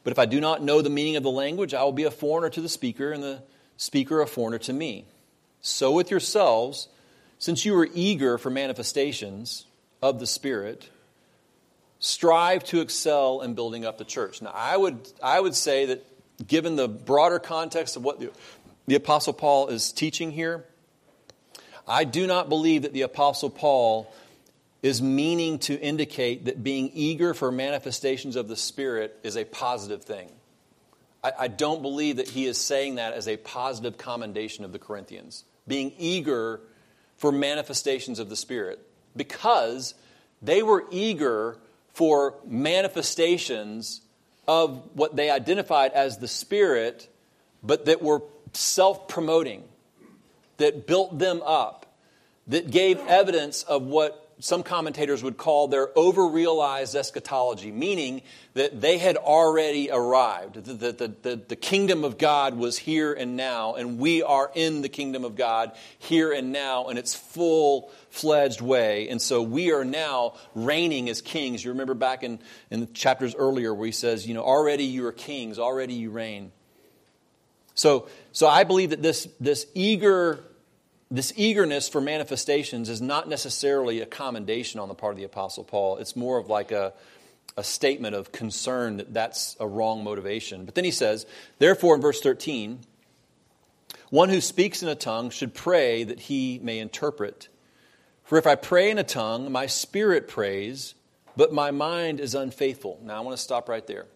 [0.04, 2.12] But if I do not know the meaning of the language, I will be a
[2.12, 3.44] foreigner to the speaker, and the
[3.78, 5.06] speaker a foreigner to me.
[5.62, 6.90] So with yourselves,
[7.40, 9.66] since you are eager for manifestations
[10.02, 10.90] of the Spirit,
[12.00, 14.42] strive to excel in building up the church.
[14.42, 16.06] Now, I would, I would say that
[16.46, 18.32] given the broader context of what the,
[18.88, 20.66] the Apostle Paul is teaching here,
[21.88, 24.14] I do not believe that the Apostle Paul
[24.84, 30.04] is meaning to indicate that being eager for manifestations of the Spirit is a positive
[30.04, 30.30] thing.
[31.24, 34.80] I, I don't believe that he is saying that as a positive commendation of the
[34.80, 35.46] Corinthians.
[35.68, 36.60] Being eager
[37.16, 38.86] for manifestations of the Spirit.
[39.16, 39.96] Because
[40.42, 41.58] they were eager
[41.94, 44.02] for manifestations
[44.48, 47.08] of what they identified as the Spirit,
[47.64, 48.22] but that were
[48.52, 49.64] self promoting,
[50.58, 51.86] that built them up,
[52.48, 58.22] that gave evidence of what some commentators would call their overrealized eschatology, meaning
[58.56, 60.56] that they had already arrived.
[60.56, 64.82] The, the, the, the, kingdom of God was here and now, and we are in
[64.82, 69.08] the kingdom of God here and now in its full fledged way.
[69.08, 71.64] And so we are now reigning as kings.
[71.64, 72.38] You remember back in,
[72.70, 76.10] in the chapters earlier where he says, you know, already you are kings, already you
[76.10, 76.52] reign.
[77.76, 80.44] So, so I believe that this, this eager
[81.14, 85.64] this eagerness for manifestations is not necessarily a commendation on the part of the Apostle
[85.64, 85.98] Paul.
[85.98, 86.92] It's more of like a,
[87.56, 90.66] a statement of concern that that's a wrong motivation.
[90.66, 91.28] But then he says,
[91.60, 92.80] therefore, in verse 13,
[94.10, 97.48] one who speaks in a tongue should pray that he may interpret.
[98.24, 100.96] For if I pray in a tongue, my spirit prays,
[101.38, 103.00] but my mind is unfaithful.
[103.04, 104.08] Now I want to stop right there.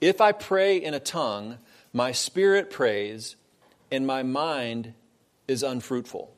[0.00, 1.58] If I pray in a tongue,
[1.92, 3.34] my spirit prays,
[3.90, 4.94] and my mind
[5.48, 6.34] is unfruitful.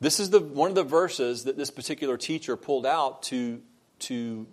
[0.00, 3.62] This is the, one of the verses that this particular teacher pulled out to,
[4.00, 4.46] to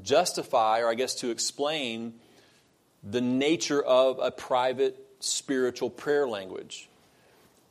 [0.00, 2.14] justify, or I guess to explain,
[3.02, 6.88] the nature of a private spiritual prayer language.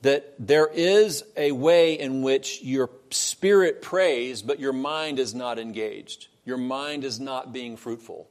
[0.02, 5.60] That there is a way in which your spirit prays, but your mind is not
[5.60, 6.28] engaged.
[6.44, 8.28] Your mind is not being fruitful.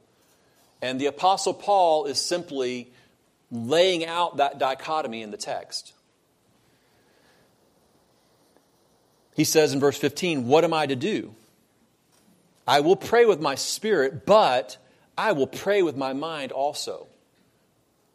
[0.81, 2.91] And the Apostle Paul is simply
[3.49, 5.93] laying out that dichotomy in the text.
[9.35, 11.35] He says in verse 15, What am I to do?
[12.67, 14.77] I will pray with my spirit, but
[15.17, 17.07] I will pray with my mind also.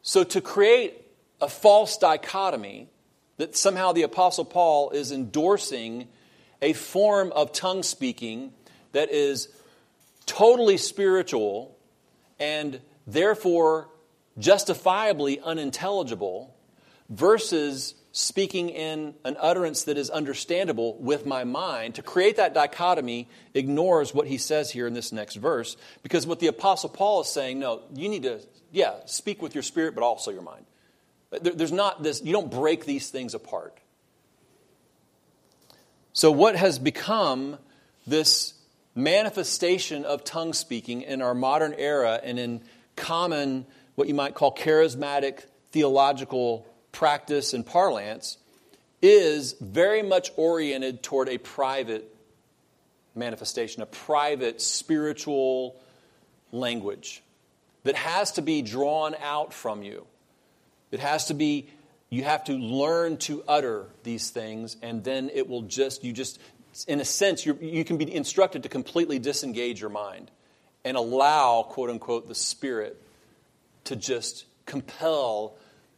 [0.01, 1.01] So, to create
[1.41, 2.87] a false dichotomy
[3.37, 6.07] that somehow the Apostle Paul is endorsing
[6.61, 8.53] a form of tongue speaking
[8.93, 9.49] that is
[10.25, 11.77] totally spiritual
[12.39, 13.89] and therefore
[14.39, 16.55] justifiably unintelligible
[17.09, 23.27] versus speaking in an utterance that is understandable with my mind, to create that dichotomy
[23.53, 25.77] ignores what he says here in this next verse.
[26.01, 28.39] Because what the Apostle Paul is saying, no, you need to,
[28.71, 30.65] yeah, speak with your spirit, but also your mind.
[31.29, 33.77] There's not this, you don't break these things apart.
[36.13, 37.59] So, what has become
[38.07, 38.55] this
[38.95, 42.61] manifestation of tongue speaking in our modern era and in
[42.95, 46.65] common, what you might call charismatic theological
[46.97, 48.39] practice and parlance
[49.03, 52.11] is very much oriented toward a private
[53.13, 55.79] manifestation, a private spiritual
[56.51, 57.21] language
[57.83, 60.07] that has to be drawn out from you.
[60.89, 61.69] It has to be,
[62.09, 66.39] you have to learn to utter these things, and then it will just, you just,
[66.87, 70.31] in a sense, you can be instructed to completely disengage your mind
[70.83, 72.99] and allow, quote unquote, the Spirit
[73.83, 75.57] to just compel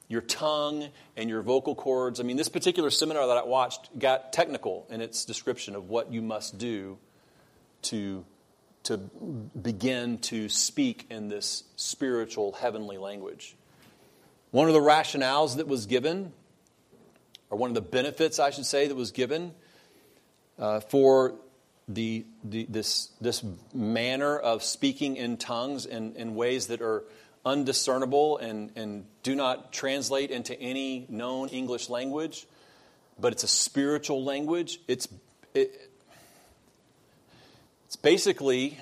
[0.09, 2.19] your tongue and your vocal cords.
[2.19, 6.11] I mean, this particular seminar that I watched got technical in its description of what
[6.11, 6.97] you must do
[7.83, 8.25] to,
[8.83, 13.55] to begin to speak in this spiritual heavenly language.
[14.51, 16.33] One of the rationales that was given,
[17.51, 19.53] or one of the benefits, I should say, that was given
[20.57, 21.35] uh, for
[21.87, 23.43] the, the, this, this
[23.75, 27.03] manner of speaking in tongues in, in ways that are
[27.45, 32.45] undiscernible and, and do not translate into any known English language,
[33.19, 34.79] but it's a spiritual language.
[34.87, 35.07] It's,
[35.53, 35.89] it,
[37.85, 38.79] it's basically.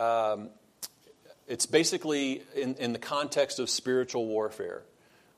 [0.00, 0.50] Um,
[1.46, 4.82] it's basically in, in the context of spiritual warfare,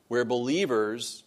[0.08, 1.24] where believers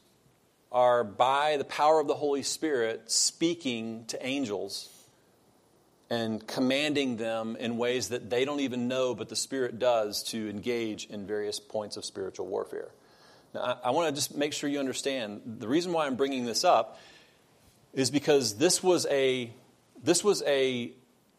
[0.71, 4.89] are, by the power of the Holy Spirit, speaking to angels
[6.09, 10.49] and commanding them in ways that they don't even know, but the Spirit does to
[10.49, 12.89] engage in various points of spiritual warfare.
[13.53, 16.45] Now, I, I want to just make sure you understand the reason why I'm bringing
[16.45, 16.99] this up
[17.93, 19.51] is because this was a
[20.03, 20.91] this was a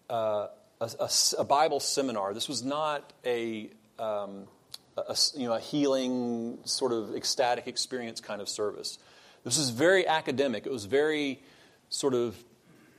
[0.08, 0.48] uh,
[0.80, 2.34] a, a, a, Bible seminar.
[2.34, 4.48] This was not a, um,
[4.96, 8.98] a, you know a healing sort of ecstatic experience kind of service.
[9.44, 10.66] This was very academic.
[10.66, 11.42] It was very
[11.90, 12.36] sort of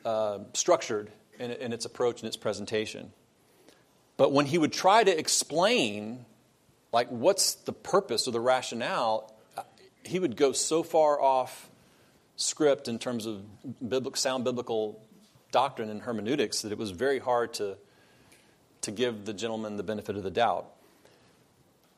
[0.06, 1.12] uh, structured
[1.42, 3.12] in, in its approach and its presentation.
[4.16, 6.26] But when he would try to explain,
[6.92, 9.34] like, what's the purpose or the rationale,
[10.04, 11.70] he would go so far off
[12.36, 13.44] script in terms of
[13.80, 15.02] biblical, sound biblical
[15.52, 17.78] doctrine and hermeneutics that it was very hard to,
[18.82, 20.68] to give the gentleman the benefit of the doubt.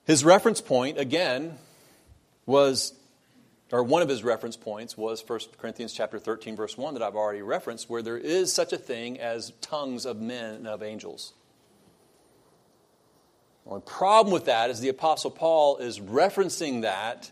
[0.06, 1.58] His reference point, again,
[2.46, 2.94] was,
[3.74, 7.16] or one of his reference points was 1 Corinthians chapter 13, verse 1 that I've
[7.16, 11.34] already referenced, where there is such a thing as tongues of men and of angels.
[13.68, 17.32] The problem with that is the Apostle Paul is referencing that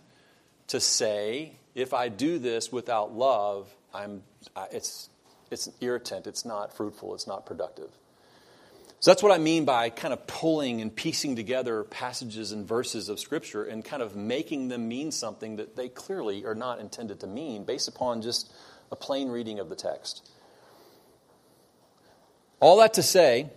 [0.69, 4.23] to say, if I do this without love, I'm,
[4.71, 5.09] it's,
[5.51, 7.91] it's irritant, it's not fruitful, it's not productive.
[9.01, 13.09] So that's what I mean by kind of pulling and piecing together passages and verses
[13.09, 17.19] of Scripture and kind of making them mean something that they clearly are not intended
[17.21, 18.53] to mean based upon just
[18.91, 20.29] a plain reading of the text.
[22.59, 23.49] All that to say,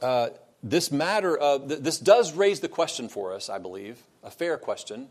[0.00, 0.28] uh,
[0.62, 5.08] this matter of this does raise the question for us, I believe, a fair question.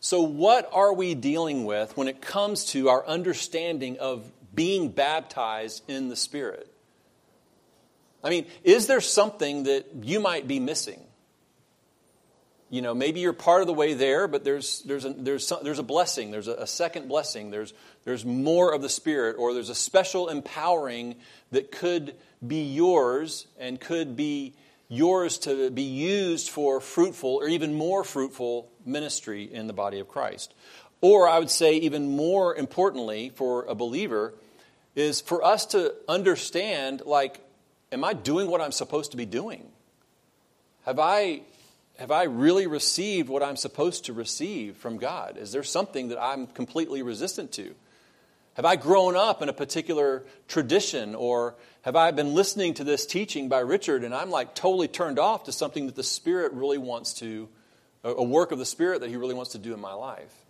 [0.00, 5.88] So, what are we dealing with when it comes to our understanding of being baptized
[5.88, 6.71] in the Spirit?
[8.24, 11.00] I mean, is there something that you might be missing?
[12.70, 15.58] You know, maybe you're part of the way there, but there's, there's, a, there's, some,
[15.62, 19.52] there's a blessing, there's a, a second blessing, there's, there's more of the Spirit, or
[19.52, 21.16] there's a special empowering
[21.50, 22.14] that could
[22.46, 24.54] be yours and could be
[24.88, 30.08] yours to be used for fruitful or even more fruitful ministry in the body of
[30.08, 30.54] Christ.
[31.02, 34.34] Or I would say, even more importantly for a believer,
[34.94, 37.40] is for us to understand like,
[37.92, 39.68] am I doing what I'm supposed to be doing?
[40.84, 41.42] Have I,
[41.98, 45.36] have I really received what I'm supposed to receive from God?
[45.36, 47.74] Is there something that I'm completely resistant to?
[48.54, 53.06] Have I grown up in a particular tradition or have I been listening to this
[53.06, 56.78] teaching by Richard and I'm like totally turned off to something that the Spirit really
[56.78, 57.48] wants to,
[58.04, 60.41] a work of the Spirit that He really wants to do in my life?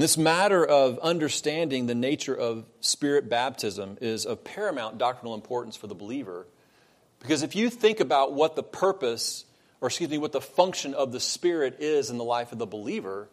[0.00, 5.76] And this matter of understanding the nature of Spirit baptism is of paramount doctrinal importance
[5.76, 6.46] for the believer.
[7.18, 9.44] Because if you think about what the purpose,
[9.78, 12.64] or excuse me, what the function of the Spirit is in the life of the
[12.64, 13.28] believer,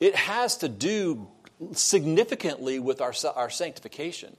[0.00, 1.28] it has to do
[1.72, 4.34] significantly with our, our sanctification.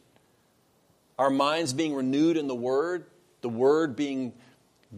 [1.20, 3.06] Our minds being renewed in the Word,
[3.42, 4.34] the Word being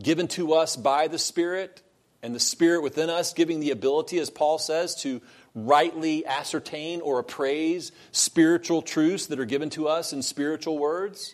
[0.02, 1.82] given to us by the Spirit,
[2.22, 5.22] and the Spirit within us giving the ability, as Paul says, to
[5.56, 11.34] rightly ascertain or appraise spiritual truths that are given to us in spiritual words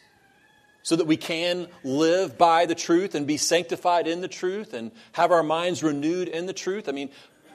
[0.84, 4.92] so that we can live by the truth and be sanctified in the truth and
[5.14, 6.88] have our minds renewed in the truth.
[6.88, 7.10] I mean,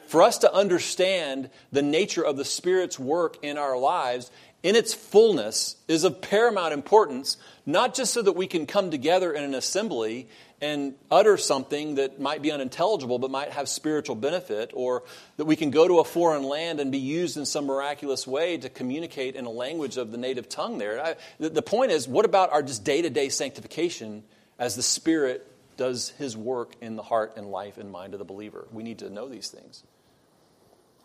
[0.09, 4.33] for us to understand the nature of the Spirit's work in our lives
[4.63, 9.33] in its fullness is of paramount importance, not just so that we can come together
[9.33, 10.29] in an assembly
[10.61, 15.05] and utter something that might be unintelligible but might have spiritual benefit, or
[15.37, 18.59] that we can go to a foreign land and be used in some miraculous way
[18.59, 21.03] to communicate in a language of the native tongue there.
[21.03, 24.23] I, the, the point is, what about our just day to day sanctification
[24.59, 25.47] as the Spirit
[25.77, 28.67] does His work in the heart and life and mind of the believer?
[28.71, 29.83] We need to know these things.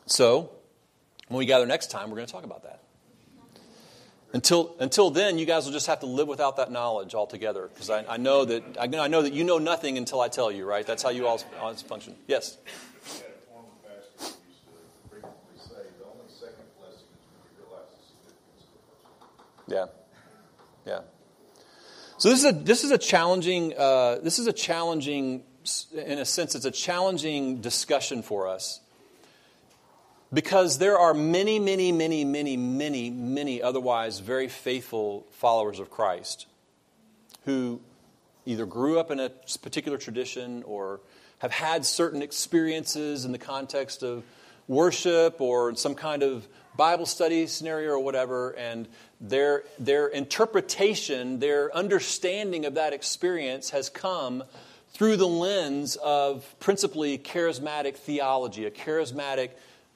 [0.06, 0.52] So,
[1.30, 2.82] when we gather next time, we're going to talk about that.
[4.36, 7.70] Until, until then, you guys will just have to live without that knowledge altogether.
[7.74, 10.52] Because I, I, know that, I, I know that you know nothing until I tell
[10.52, 10.86] you, right?
[10.86, 12.18] That's how you all, all function.
[12.28, 12.58] Yes?
[19.70, 19.86] Yeah,
[20.86, 21.00] yeah.
[22.18, 25.44] So this is a this is a challenging uh, this is a challenging
[25.94, 28.80] in a sense it's a challenging discussion for us
[30.36, 36.46] because there are many, many, many, many, many, many otherwise very faithful followers of Christ
[37.46, 37.80] who
[38.46, 39.30] either grew up in a
[39.62, 41.00] particular tradition or
[41.40, 44.26] have had certain experiences in the context of
[44.68, 48.90] worship or some kind of Bible study scenario or whatever, and
[49.22, 54.44] their, their interpretation, their understanding of that experience has come
[54.92, 59.52] through the lens of principally charismatic theology, a charismatic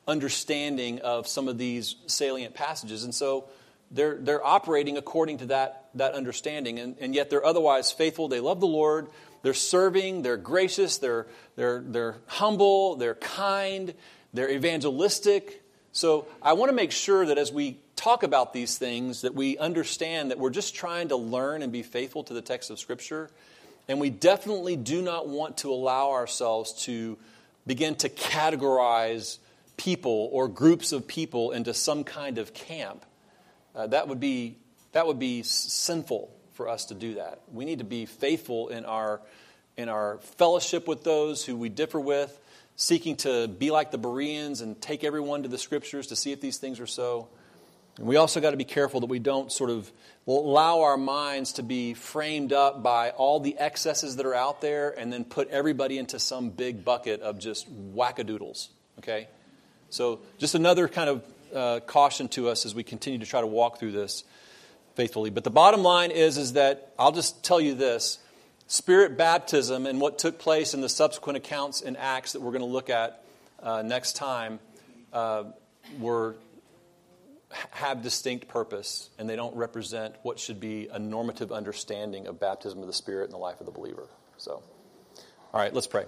[0.10, 3.04] understanding of some of these salient passages.
[3.04, 3.46] And so
[3.92, 6.80] they're, they're operating according to that, that understanding.
[6.80, 8.28] And, and yet they're otherwise faithful.
[8.28, 9.08] They love the Lord.
[9.42, 10.24] They're serving.
[10.24, 10.98] They're gracious.
[10.98, 12.96] They're, they're, they're humble.
[12.96, 13.94] They're kind.
[14.34, 15.64] They're evangelistic.
[15.92, 19.58] So I want to make sure that as we talk about these things, that we
[19.58, 23.30] understand that we're just trying to learn and be faithful to the text of Scripture.
[23.88, 27.18] And we definitely do not want to allow ourselves to
[27.66, 29.40] begin to categorize
[29.80, 33.06] people or groups of people into some kind of camp.
[33.74, 34.58] Uh, that, would be,
[34.92, 37.42] that would be sinful for us to do that.
[37.52, 39.22] We need to be faithful in our,
[39.78, 42.38] in our fellowship with those who we differ with,
[42.76, 46.42] seeking to be like the Bereans and take everyone to the scriptures to see if
[46.42, 47.30] these things are so.
[47.98, 49.90] And we also got to be careful that we don't sort of
[50.28, 54.90] allow our minds to be framed up by all the excesses that are out there
[54.90, 58.68] and then put everybody into some big bucket of just wackadoodles.
[58.98, 59.30] Okay?
[59.90, 61.24] So, just another kind of
[61.54, 64.24] uh, caution to us as we continue to try to walk through this
[64.96, 65.30] faithfully.
[65.30, 68.20] But the bottom line is, is that I'll just tell you this
[68.68, 72.62] Spirit baptism and what took place in the subsequent accounts in Acts that we're going
[72.62, 73.24] to look at
[73.64, 74.60] uh, next time
[75.12, 75.46] uh,
[76.00, 76.36] were
[77.72, 82.80] have distinct purpose and they don't represent what should be a normative understanding of baptism
[82.80, 84.08] of the Spirit in the life of the believer.
[84.38, 84.62] So,
[85.52, 86.06] all right, let's pray.